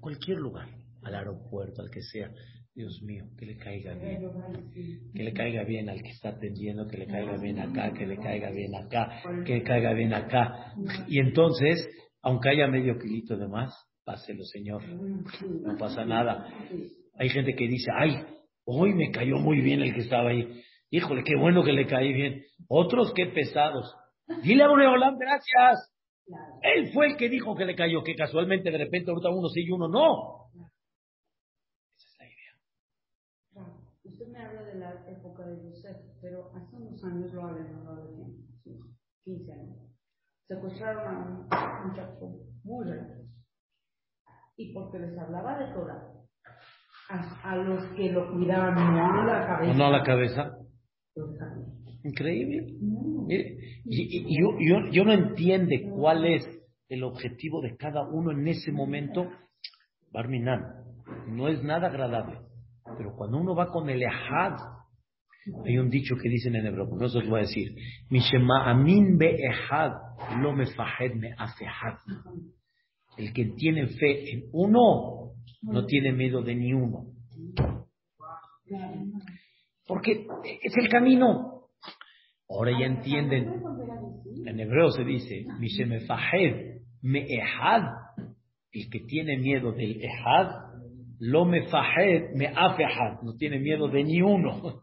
[0.00, 0.68] Cualquier lugar,
[1.02, 2.30] al aeropuerto, al que sea.
[2.74, 4.22] Dios mío, que le caiga bien.
[5.14, 8.16] Que le caiga bien al que está atendiendo, que le caiga bien acá, que le
[8.16, 10.74] caiga bien acá, que le caiga bien acá.
[11.06, 11.86] Y entonces,
[12.22, 13.74] aunque haya medio kilito de más,
[14.04, 14.82] páselo, Señor.
[14.86, 16.48] No pasa nada.
[17.18, 18.24] Hay gente que dice, ay,
[18.64, 20.62] hoy me cayó muy bien el que estaba ahí.
[20.90, 22.42] Híjole, qué bueno que le caí bien.
[22.68, 23.94] Otros, qué pesados.
[24.42, 25.91] Dile a Boreolán, gracias.
[26.62, 29.62] Él fue el que dijo que le cayó, que casualmente de repente ahorita uno sí
[29.64, 30.50] y uno no.
[31.96, 33.72] Esa es la idea.
[34.04, 37.94] Usted me habla de la época de José, pero hace unos años lo hablan, no
[37.94, 38.26] lo de
[39.24, 39.92] 15 años.
[40.46, 42.26] Secuestraron a un muchacho
[42.62, 43.26] muy grande.
[44.56, 46.12] Y porque les hablaba de Torah,
[47.08, 49.78] a, los que lo cuidaban no a la cabeza.
[49.78, 50.58] No a la cabeza.
[52.04, 52.66] Increíble.
[53.84, 56.44] Y, yo, yo, yo, no entiende cuál es
[56.88, 59.28] el objetivo de cada uno en ese momento.
[60.12, 60.60] Barminan,
[61.28, 62.38] no es nada agradable.
[62.98, 64.56] Pero cuando uno va con el ehad,
[65.64, 67.74] hay un dicho que dicen en hebreo, no se los voy a decir.
[68.64, 69.92] amin be ehad,
[70.40, 71.98] lo me fahed me afehad.
[73.16, 77.06] El que tiene fe en uno, no tiene miedo de ni uno.
[79.86, 80.26] Porque
[80.62, 81.51] es el camino.
[82.52, 83.62] Ahora ya entienden.
[84.44, 87.82] En hebreo se dice, Mishemefahed me ehad.
[88.72, 90.48] El que tiene miedo del ehad,
[91.18, 93.22] lo me fahed me afehad.
[93.22, 94.82] No tiene miedo de ni uno.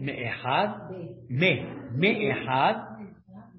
[0.00, 0.90] me ehad,
[1.28, 2.76] me, me ehad,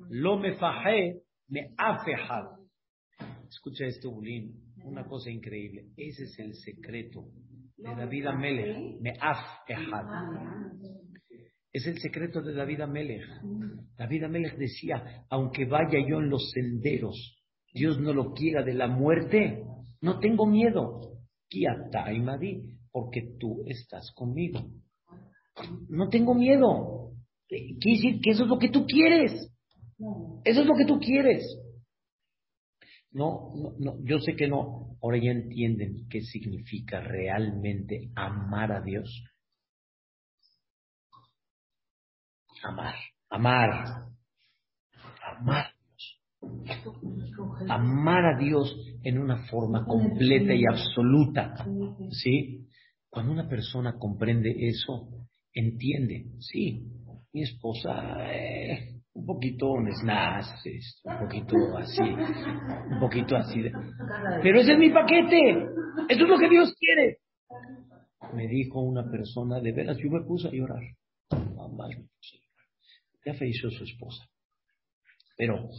[0.09, 1.15] lo me fahed
[1.47, 2.45] me afehad.
[3.47, 4.55] Escucha esto, Bulín.
[4.84, 5.88] Una cosa increíble.
[5.95, 7.26] Ese es el secreto
[7.78, 8.99] de David Amelech.
[9.01, 10.05] Me afehad.
[11.74, 13.24] Es el secreto de David Amelech.
[13.97, 17.38] David Amelech decía, aunque vaya yo en los senderos,
[17.74, 19.63] Dios no lo quiera de la muerte,
[20.01, 21.19] no tengo miedo.
[22.91, 24.59] Porque tú estás conmigo.
[25.89, 27.13] No tengo miedo.
[27.47, 29.32] Quiere decir que eso es lo que tú quieres.
[30.43, 31.43] Eso es lo que tú quieres.
[33.11, 34.97] No, no, no, yo sé que no.
[35.01, 39.24] Ahora ya entienden qué significa realmente amar a Dios.
[42.64, 42.95] Amar,
[43.30, 43.70] amar,
[45.38, 46.22] amar a Dios.
[47.70, 51.53] Amar a Dios en una forma completa y absoluta.
[52.12, 52.68] ¿Sí?
[53.09, 55.09] Cuando una persona comprende eso,
[55.53, 56.88] entiende, sí,
[57.34, 60.47] mi esposa, eh, un poquito nesnaz,
[61.03, 63.62] un poquito así, un poquito así.
[64.41, 65.51] Pero ese es mi paquete,
[66.09, 67.18] eso es lo que Dios quiere.
[68.34, 70.82] Me dijo una persona, de veras, yo me puse a llorar.
[73.26, 74.24] Ya falleció su esposa.
[75.38, 75.69] Pero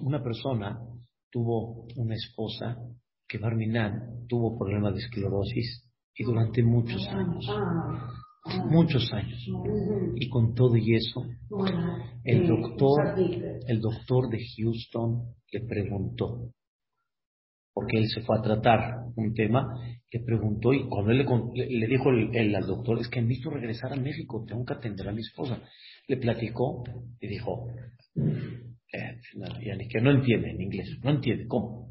[0.00, 0.78] una persona
[1.30, 2.76] tuvo una esposa
[3.28, 5.84] que Barminan tuvo problemas de esclerosis
[6.16, 7.46] y durante muchos años,
[8.70, 9.44] muchos años.
[10.16, 11.24] Y con todo y eso,
[12.24, 13.18] el doctor,
[13.66, 16.52] el doctor de Houston le preguntó,
[17.72, 19.66] porque él se fue a tratar un tema,
[20.12, 23.96] le preguntó y cuando él le, dijo el, al doctor, es que necesito regresar a
[23.96, 25.60] México, tengo que atender a mi esposa.
[26.06, 26.84] Le platicó
[27.20, 27.68] y dijo,
[28.92, 29.20] eh,
[29.90, 31.90] que no entiende en inglés, no entiende, ¿cómo?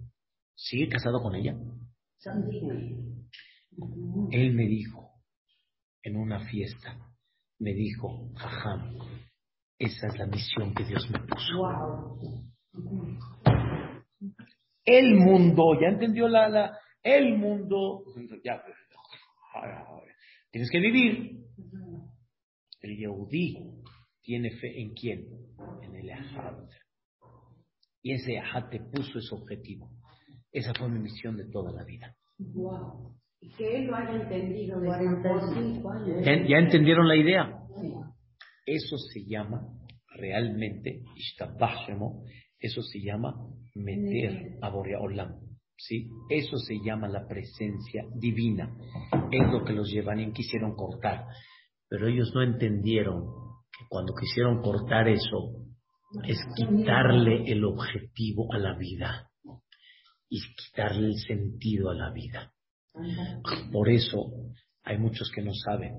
[0.56, 1.58] ¿Sigue casado con ella?
[4.32, 5.12] Él me dijo,
[6.04, 6.98] en una fiesta,
[7.60, 8.98] me dijo, jajam,
[9.80, 12.20] esa es la misión que Dios me puso.
[14.86, 18.04] El mundo, ya entendió la, la el mundo,
[18.44, 18.64] ya,
[20.52, 21.40] tienes que vivir.
[22.82, 23.58] El Yehudí
[24.24, 25.28] tiene fe en quién?
[25.82, 26.68] En el Ahad.
[28.02, 29.90] Y ese Ahad te puso ese objetivo.
[30.52, 32.16] Esa fue mi misión de toda la vida.
[32.38, 33.16] Wow.
[33.58, 34.82] Que él lo haya entendido
[36.24, 37.60] ¿Ya, ¿Ya entendieron la idea?
[38.66, 39.68] Eso se llama
[40.16, 41.02] realmente,
[42.60, 43.36] eso se llama
[43.76, 45.36] meter a Borea Olam.
[45.76, 46.10] ¿sí?
[46.30, 48.74] Eso se llama la presencia divina.
[49.32, 51.26] Es lo que los llevan quisieron cortar.
[51.90, 53.43] Pero ellos no entendieron
[53.90, 55.66] cuando quisieron cortar eso,
[56.28, 59.30] es quitarle el objetivo a la vida
[60.30, 62.54] y quitarle el sentido a la vida.
[63.72, 64.32] Por eso
[64.84, 65.94] hay muchos que no saben,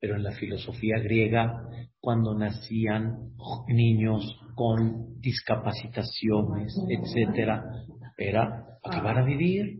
[0.00, 1.64] pero en la filosofía griega,
[2.00, 3.32] cuando nacían
[3.68, 4.24] niños
[4.54, 7.64] con discapacitaciones, etcétera,
[8.16, 9.78] era acabar a vivir.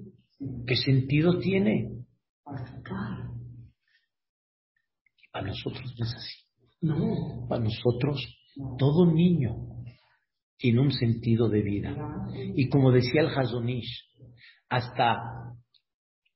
[0.67, 2.05] ¿Qué sentido tiene?
[5.33, 6.42] Para nosotros no es así.
[7.49, 8.27] Para nosotros,
[8.77, 9.57] todo niño
[10.59, 11.97] tiene un sentido de vida.
[12.57, 14.05] Y como decía el Hazonish,
[14.69, 15.17] hasta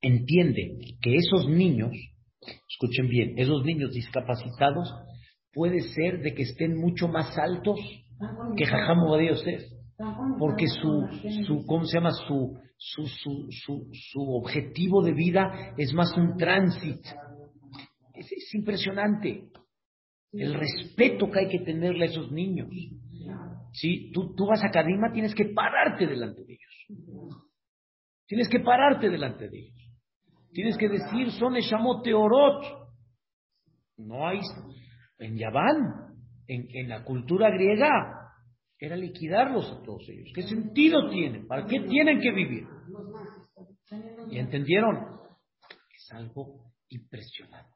[0.00, 1.92] entiende que esos niños
[2.68, 4.94] escuchen bien, esos niños discapacitados
[5.52, 7.80] puede ser de que estén mucho más altos
[8.56, 9.62] que Jajam Yosef.
[10.38, 11.08] porque su,
[11.46, 12.12] su ¿cómo se llama?
[12.12, 17.08] Su, su, su, su, su objetivo de vida es más un tránsito.
[18.14, 19.50] Es, es impresionante
[20.38, 22.68] el respeto que hay que tenerle a esos niños.
[23.72, 24.10] ¿Sí?
[24.12, 27.26] Tú, tú vas a Kadima, tienes que pararte delante de ellos.
[28.26, 29.76] Tienes que pararte delante de ellos.
[30.52, 32.64] Tienes que decir, son Eshamot Orot.
[33.98, 34.40] No hay.
[35.18, 36.14] En Yaván,
[36.46, 38.26] en, en la cultura griega,
[38.78, 40.30] era liquidarlos a todos ellos.
[40.34, 41.46] ¿Qué sentido tienen?
[41.46, 42.66] ¿Para qué tienen que vivir?
[44.30, 45.20] ¿Y entendieron?
[45.94, 47.75] Es algo impresionante.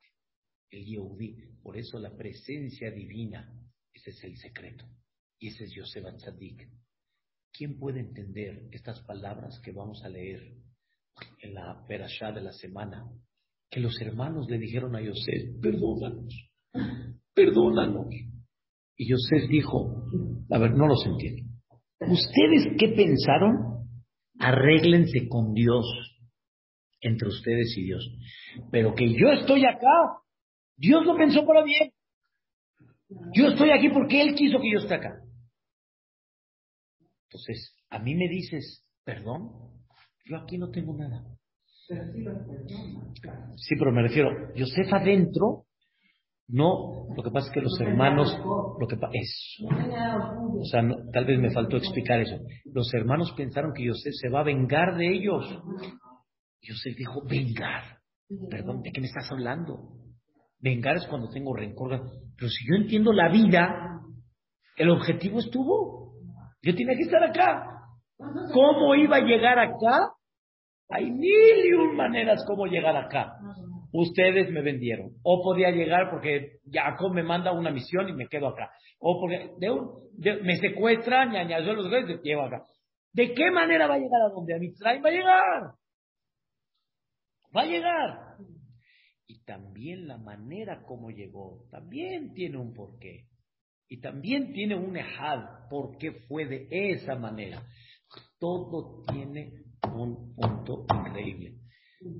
[0.71, 3.53] El Yehudi, por eso la presencia divina,
[3.93, 4.85] ese es el secreto.
[5.39, 6.69] Y ese es Yosef Atzadik.
[7.53, 10.41] ¿Quién puede entender estas palabras que vamos a leer
[11.43, 13.05] en la perashá de la semana?
[13.71, 16.51] Que los hermanos le dijeron a Yosef, perdónanos,
[17.35, 18.07] perdónanos.
[18.97, 20.07] Y Yosef dijo,
[20.51, 21.51] a ver, no los entiendo.
[22.01, 23.89] ¿Ustedes qué pensaron?
[24.39, 25.85] Arréglense con Dios,
[27.01, 28.11] entre ustedes y Dios.
[28.71, 30.21] Pero que yo estoy acá,
[30.81, 31.91] Dios lo pensó para bien.
[33.35, 35.21] Yo estoy aquí porque Él quiso que yo esté acá.
[37.29, 39.51] Entonces, a mí me dices, perdón,
[40.25, 41.23] yo aquí no tengo nada.
[43.57, 45.67] Sí, pero me refiero, Yosef adentro,
[46.49, 48.37] no, lo que pasa es que los hermanos,
[48.79, 52.39] lo que es, o sea, tal vez me faltó explicar eso.
[52.73, 55.45] Los hermanos pensaron que Yosef se va a vengar de ellos.
[56.63, 57.99] Yosef dijo, vengar.
[58.49, 60.00] Perdón, ¿de qué me estás hablando?
[60.61, 62.01] Vengar es cuando tengo rencor.
[62.37, 64.01] Pero si yo entiendo la vida,
[64.77, 66.15] el objetivo estuvo.
[66.63, 67.67] Yo tenía que estar acá.
[68.53, 70.13] ¿Cómo iba a llegar acá?
[70.91, 73.37] Hay mil y un maneras cómo llegar acá.
[73.93, 75.13] Ustedes me vendieron.
[75.23, 78.71] O podía llegar porque Jacob me manda una misión y me quedo acá.
[78.99, 79.51] O porque
[80.43, 82.65] me secuestran, y los y llevo acá.
[83.13, 84.55] ¿De qué manera va a llegar a donde?
[84.55, 85.63] A Mitzrayim va a llegar.
[87.57, 88.37] Va a llegar.
[89.51, 93.27] También la manera como llegó, también tiene un porqué.
[93.89, 97.61] Y también tiene un ejad, por qué fue de esa manera.
[98.39, 101.57] Todo tiene un punto increíble.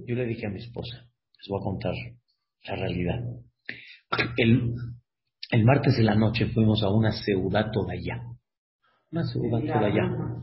[0.09, 1.07] Yo le dije a mi esposa,
[1.39, 1.95] les voy a contar
[2.67, 3.21] la realidad.
[4.37, 4.75] El,
[5.53, 8.25] el martes de la noche fuimos a una ciudad toda allá.
[9.13, 10.41] Una ciudad toda allá.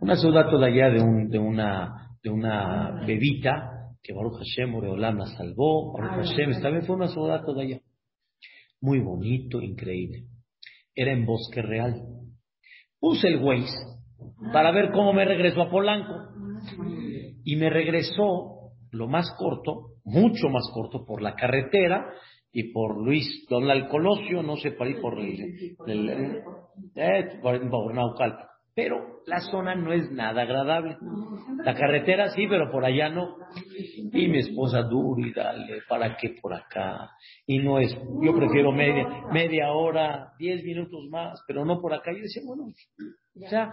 [0.00, 3.69] Una ciudad toda allá de, un, de, una, de una bebita
[4.02, 5.92] que Baruch Hashem Oreolam la salvó.
[5.92, 7.80] Baruch Hashem, también fue una ciudad toda allá.
[8.80, 10.26] Muy bonito, increíble
[10.94, 12.02] era en Bosque Real.
[12.98, 13.72] Puse el Waze
[14.52, 16.14] para ver cómo me regresó a Polanco.
[17.42, 22.12] Y me regresó lo más corto, mucho más corto, por la carretera
[22.52, 26.42] y por Luis Donald Colosio, no sé, por ahí por el,
[26.96, 28.49] eh, por Naucalpa.
[28.74, 30.96] Pero la zona no es nada agradable.
[31.64, 33.36] La carretera sí, pero por allá no.
[34.12, 37.10] Y mi esposa, duro y dale, ¿para qué por acá?
[37.46, 37.92] Y no es,
[38.22, 42.12] yo prefiero media, media hora, diez minutos más, pero no por acá.
[42.12, 43.72] Yo decía, bueno, o sea,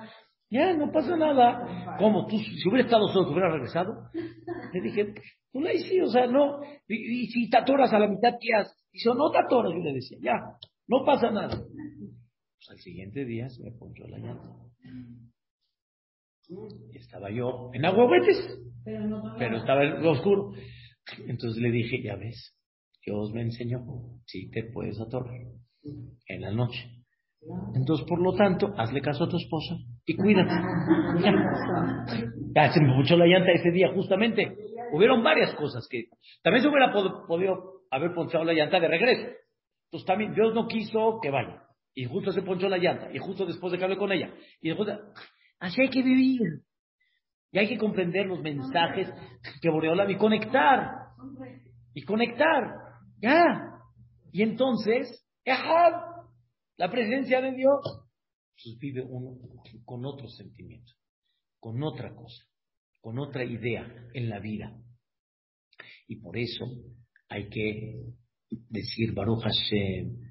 [0.50, 1.98] ya no pasa nada.
[2.00, 2.26] ¿Cómo?
[2.28, 4.10] ¿Tú, si hubiera estado solo, te hubiera regresado?
[4.74, 5.14] Le dije,
[5.52, 6.62] tú le sí, o sea, no.
[6.88, 8.88] Y, si te atoras a la mitad, ¿qué haces?
[8.92, 10.34] Dice, no te atoras, yo le decía, ya,
[10.88, 11.50] no pasa nada.
[11.58, 14.68] Pues al siguiente día se me ponchó la llanta.
[16.94, 18.60] Estaba yo en aguahuetes,
[19.38, 20.54] pero estaba oscuro.
[21.28, 22.56] Entonces le dije, ya ves,
[23.06, 23.86] Dios me enseñó,
[24.26, 25.34] si te puedes atorar
[26.28, 26.98] en la noche.
[27.76, 29.76] Entonces, por lo tanto, hazle caso a tu esposa
[30.06, 30.54] y cuídate.
[32.56, 34.56] Ya, se me puchó la llanta ese día, justamente.
[34.92, 36.06] Hubieron varias cosas que
[36.42, 39.28] también se hubiera podido haber ponchado la llanta de regreso.
[39.86, 41.67] Entonces, también Dios no quiso que vaya.
[41.98, 43.12] Y justo se ponchó la llanta.
[43.12, 44.32] Y justo después de que hablé con ella.
[44.62, 44.88] Y después,
[45.58, 46.62] así hay que vivir.
[47.52, 49.10] Y hay que comprender los mensajes
[49.60, 50.92] que Boreola y conectar.
[51.96, 52.66] Y conectar.
[53.18, 53.82] Ya.
[54.32, 55.28] Y entonces,
[56.78, 57.82] la presencia de Dios,
[58.64, 59.36] pues vive uno
[59.84, 60.92] con otro sentimiento,
[61.60, 62.46] con otra cosa,
[63.02, 64.72] con otra idea en la vida.
[66.08, 66.64] Y por eso
[67.28, 68.04] hay que
[68.70, 70.27] decir Baruch Hashem,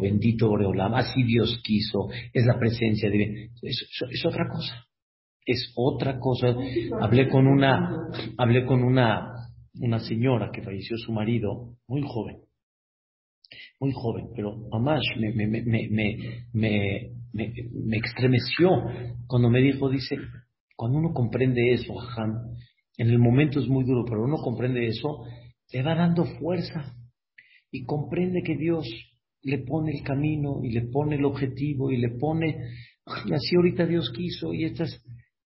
[0.00, 4.86] bendito Boreolam, así Dios quiso, es la presencia de es, es, otra cosa,
[5.46, 6.54] es otra cosa.
[7.00, 9.48] Hablé con una, hablé con una,
[9.80, 12.36] una señora que falleció su marido, muy joven,
[13.80, 15.88] muy joven, pero mamá me, me, me,
[16.52, 18.70] me, me, extremeció
[19.26, 20.16] cuando me dijo, dice,
[20.76, 21.94] cuando uno comprende eso,
[22.98, 25.24] en el momento es muy duro, pero uno comprende eso,
[25.72, 26.94] le va dando fuerza
[27.72, 28.86] y comprende que Dios
[29.42, 32.68] le pone el camino y le pone el objetivo y le pone
[33.06, 35.02] así ahorita Dios quiso y estas...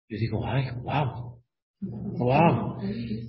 [0.08, 1.40] Yo digo, ay, wow,
[1.80, 2.80] wow,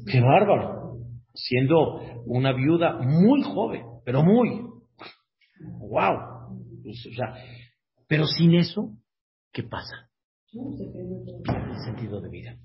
[0.05, 0.97] qué bárbaro.
[1.33, 4.61] Siendo una viuda muy joven, pero muy,
[5.79, 6.49] wow.
[6.83, 7.35] Pues, o sea,
[8.07, 8.97] pero sin eso,
[9.53, 10.09] ¿qué pasa?
[10.51, 12.57] El sentido de vida.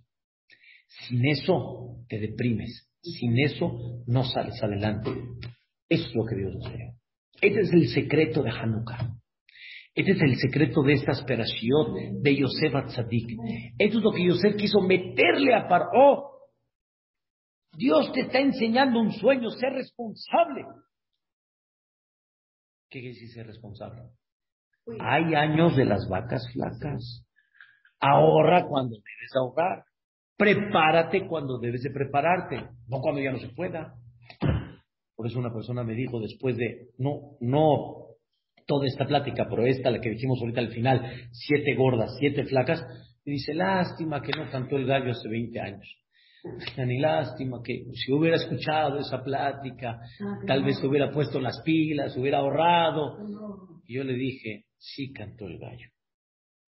[0.89, 2.91] Sin eso te deprimes.
[3.03, 5.11] Sin eso no sales adelante.
[5.89, 6.93] Eso es lo que Dios nos dio.
[7.41, 9.17] Este es el secreto de Hanukkah.
[9.95, 13.31] Este es el secreto de esta aspiración de Yosef Atzadik.
[13.79, 16.33] Esto es lo que Yosef quiso meterle a Paró.
[17.73, 20.67] Dios te está enseñando un sueño, ser responsable.
[22.91, 24.03] ¿Qué quiere decir ser responsable?
[25.01, 27.27] Hay años de las vacas flacas.
[28.01, 29.85] Ahorra cuando debes ahorrar.
[30.37, 33.95] Prepárate cuando debes de prepararte, no cuando ya no se pueda.
[35.17, 38.07] Por eso una persona me dijo después de, no, no
[38.67, 42.85] toda esta plática, pero esta, la que dijimos ahorita al final, siete gordas, siete flacas,
[43.25, 45.89] me dice, lástima que no cantó el gallo hace 20 años.
[46.77, 51.61] Ni lástima que si hubiera escuchado esa plática, ah, tal vez se hubiera puesto las
[51.63, 53.19] pilas, hubiera ahorrado.
[53.85, 55.89] Y yo le dije, sí cantó el gallo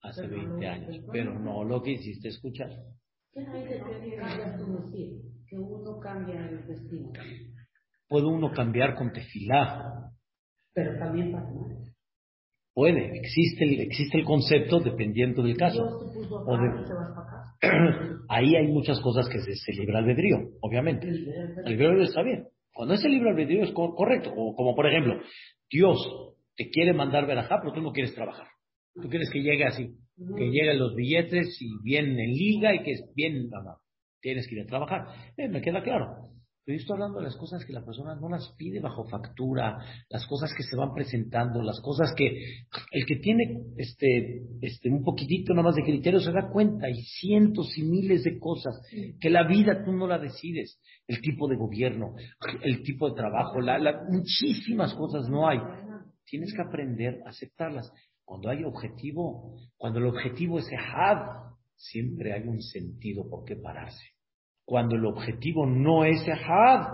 [0.03, 2.70] hace 20 años, pero no lo que hiciste escuchar.
[3.32, 3.44] ¿Qué
[5.49, 7.12] que uno cambia el destino?
[8.09, 10.11] Puede uno cambiar con tefilá.
[10.75, 11.51] Pero también pasa
[12.75, 15.83] Puede, existe el, existe el concepto dependiendo del caso.
[18.29, 21.09] Ahí hay muchas cosas que se, se libra albedrío, obviamente.
[21.09, 21.25] El
[21.67, 22.47] libre albedrío está bien.
[22.73, 25.21] Cuando ese libre albedrío es correcto, o como por ejemplo,
[25.69, 25.99] Dios
[26.55, 28.47] te quiere mandar verajá, pero tú no quieres trabajar.
[28.95, 29.97] Tú quieres que llegue así,
[30.37, 33.51] que lleguen los billetes y bien en liga y que es bien,
[34.21, 35.07] tienes que ir a trabajar.
[35.37, 36.28] Eh, me queda claro.
[36.69, 39.79] Pero yo estoy hablando de las cosas que la persona no las pide bajo factura,
[40.11, 45.03] las cosas que se van presentando, las cosas que el que tiene este, este, un
[45.03, 48.79] poquitito nada más de criterio se da cuenta, y cientos y miles de cosas
[49.19, 52.14] que la vida tú no la decides, el tipo de gobierno,
[52.61, 55.61] el tipo de trabajo, la, muchísimas cosas no hay.
[56.27, 57.91] Tienes que aprender a aceptarlas.
[58.27, 64.18] Cuando hay objetivo, cuando el objetivo es Ehad, siempre hay un sentido por qué pararse.
[64.69, 66.89] Cuando el objetivo no es Ehad,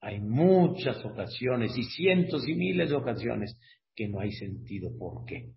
[0.00, 3.58] hay muchas ocasiones y cientos y miles de ocasiones
[3.96, 5.50] que no hay sentido por qué.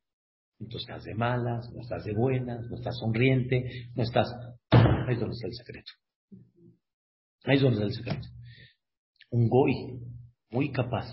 [0.60, 4.28] Entonces estás de malas, no estás de buenas, no estás sonriente, no estás...
[4.72, 5.92] Ahí es donde está el secreto.
[7.44, 8.28] Ahí es donde está el secreto.
[9.30, 10.00] Un goy
[10.50, 11.06] muy capaz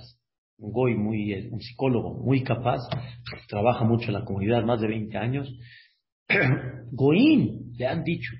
[0.57, 2.80] un goy muy, eh, un psicólogo muy capaz,
[3.49, 5.51] trabaja mucho en la comunidad, más de 20 años.
[6.93, 8.30] Goín, le han dicho,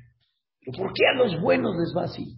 [0.61, 2.37] ¿pero por qué a los buenos les va así?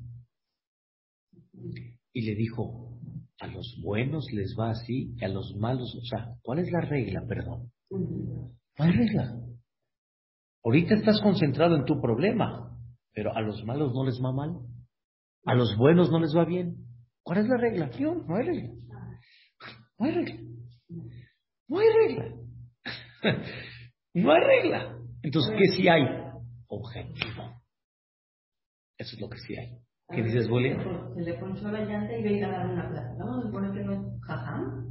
[2.13, 2.99] Y le dijo,
[3.41, 6.81] a los buenos les va así y a los malos, o sea, ¿cuál es la
[6.81, 7.73] regla, perdón?
[7.91, 9.37] No hay regla.
[10.65, 12.79] Ahorita estás concentrado en tu problema,
[13.13, 14.61] pero a los malos no les va mal,
[15.45, 16.77] a los buenos no les va bien.
[17.23, 17.91] ¿Cuál es la regla?
[17.99, 18.71] No, hay regla.
[19.99, 20.41] No hay regla.
[21.69, 22.37] No hay regla.
[24.15, 24.99] no hay regla.
[25.23, 26.03] Entonces, ¿qué sí hay?
[26.69, 27.62] Objetivo.
[29.03, 29.69] Eso es lo que sí hay.
[30.15, 30.79] ¿Qué dices, William?
[31.15, 33.17] Se le ponchó la llanta y ve a dar una clase.
[33.19, 34.87] Vamos a suponer que no es jajam.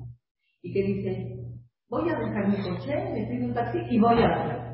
[0.61, 1.37] Y que dice,
[1.89, 4.71] voy a dejar mi coche, me pido un taxi y voy a la clase.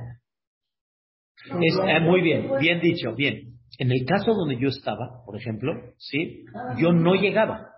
[1.52, 3.60] Eh, muy bien, bien dicho, bien.
[3.78, 6.46] En el caso donde yo estaba, por ejemplo, ¿sí?
[6.56, 7.70] Ah, yo no llegaba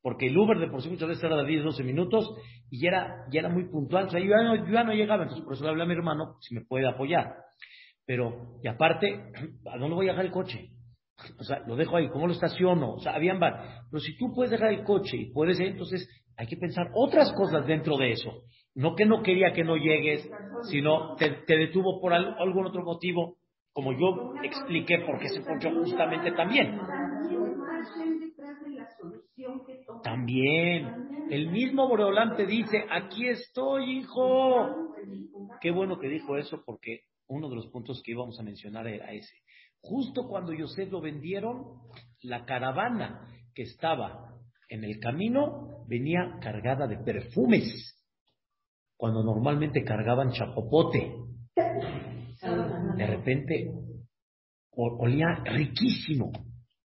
[0.00, 2.24] porque el Uber de por sí muchas veces era de 10, 12 minutos
[2.70, 4.06] y ya era, ya era muy puntual.
[4.06, 5.86] O sea, yo ya, no, yo ya no llegaba, entonces por eso le hablé a
[5.86, 7.34] mi hermano si me puede apoyar.
[8.06, 9.32] Pero, y aparte,
[9.66, 10.70] ¿a dónde voy a dejar el coche?
[11.38, 12.94] O sea, lo dejo ahí, ¿cómo lo estaciono?
[12.94, 13.82] O sea, habían bar.
[13.90, 17.66] Pero si tú puedes dejar el coche y puedes, entonces hay que pensar otras cosas
[17.66, 18.42] dentro de eso.
[18.74, 20.28] No que no quería que no llegues,
[20.70, 23.38] sino te, te detuvo por algún otro motivo,
[23.72, 26.78] como yo expliqué por qué se ponchó justamente también.
[30.02, 34.94] También, el mismo Boreolante dice, aquí estoy, hijo.
[35.60, 39.12] Qué bueno que dijo eso porque uno de los puntos que íbamos a mencionar era
[39.12, 39.34] ese.
[39.88, 41.64] Justo cuando Yosef lo vendieron,
[42.22, 44.34] la caravana que estaba
[44.68, 47.64] en el camino venía cargada de perfumes,
[48.96, 51.12] cuando normalmente cargaban chapopote.
[52.96, 53.70] De repente
[54.72, 56.32] olía riquísimo.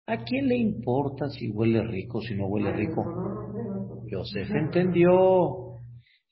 [0.06, 3.04] ¿A quién le importa si huele rico, si no huele rico?
[4.06, 5.80] Yosef entendió.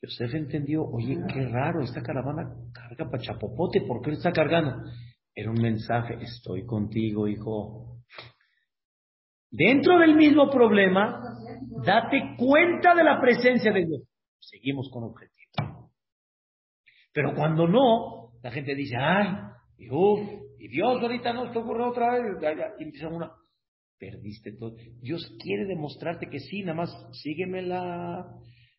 [0.00, 4.84] Yosef entendió, oye, qué raro, esta caravana carga para Chapopote, ¿por qué está cargando?
[5.34, 8.02] Era un mensaje, estoy contigo, hijo.
[9.50, 11.20] Dentro del mismo problema,
[11.84, 14.02] date cuenta de la presencia de Dios.
[14.40, 15.90] Seguimos con objetivo.
[17.12, 19.28] Pero cuando no, la gente dice, ay,
[19.78, 19.86] y
[20.58, 22.22] y Dios ahorita no te ocurre otra vez,
[22.78, 23.32] y empieza una,
[23.98, 24.74] perdiste todo.
[25.00, 26.90] Dios quiere demostrarte que sí, nada más
[27.22, 28.26] sígueme la,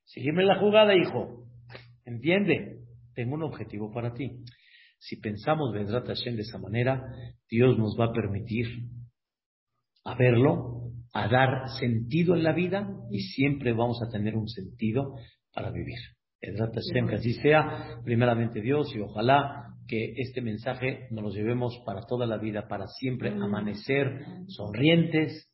[0.05, 1.45] sígueme la jugada, hijo.
[2.05, 2.79] ¿Entiende?
[3.13, 4.43] Tengo un objetivo para ti.
[5.03, 7.03] Si pensamos Vedrat Hashem de esa manera,
[7.49, 8.67] Dios nos va a permitir
[10.05, 15.15] a verlo, a dar sentido en la vida y siempre vamos a tener un sentido
[15.53, 15.97] para vivir.
[16.41, 21.83] Vedrat Hashem, que así sea, primeramente Dios y ojalá que este mensaje nos lo llevemos
[21.85, 25.51] para toda la vida, para siempre amanecer sonrientes,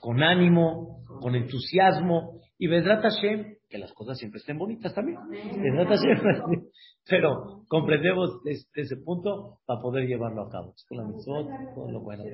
[0.00, 5.18] con ánimo, con entusiasmo y Vedrat Hashem, que las cosas siempre estén bonitas también.
[7.08, 10.74] Pero comprendemos desde ese punto para poder llevarlo a cabo.
[10.88, 11.04] Con la
[11.74, 12.24] todo lo bueno.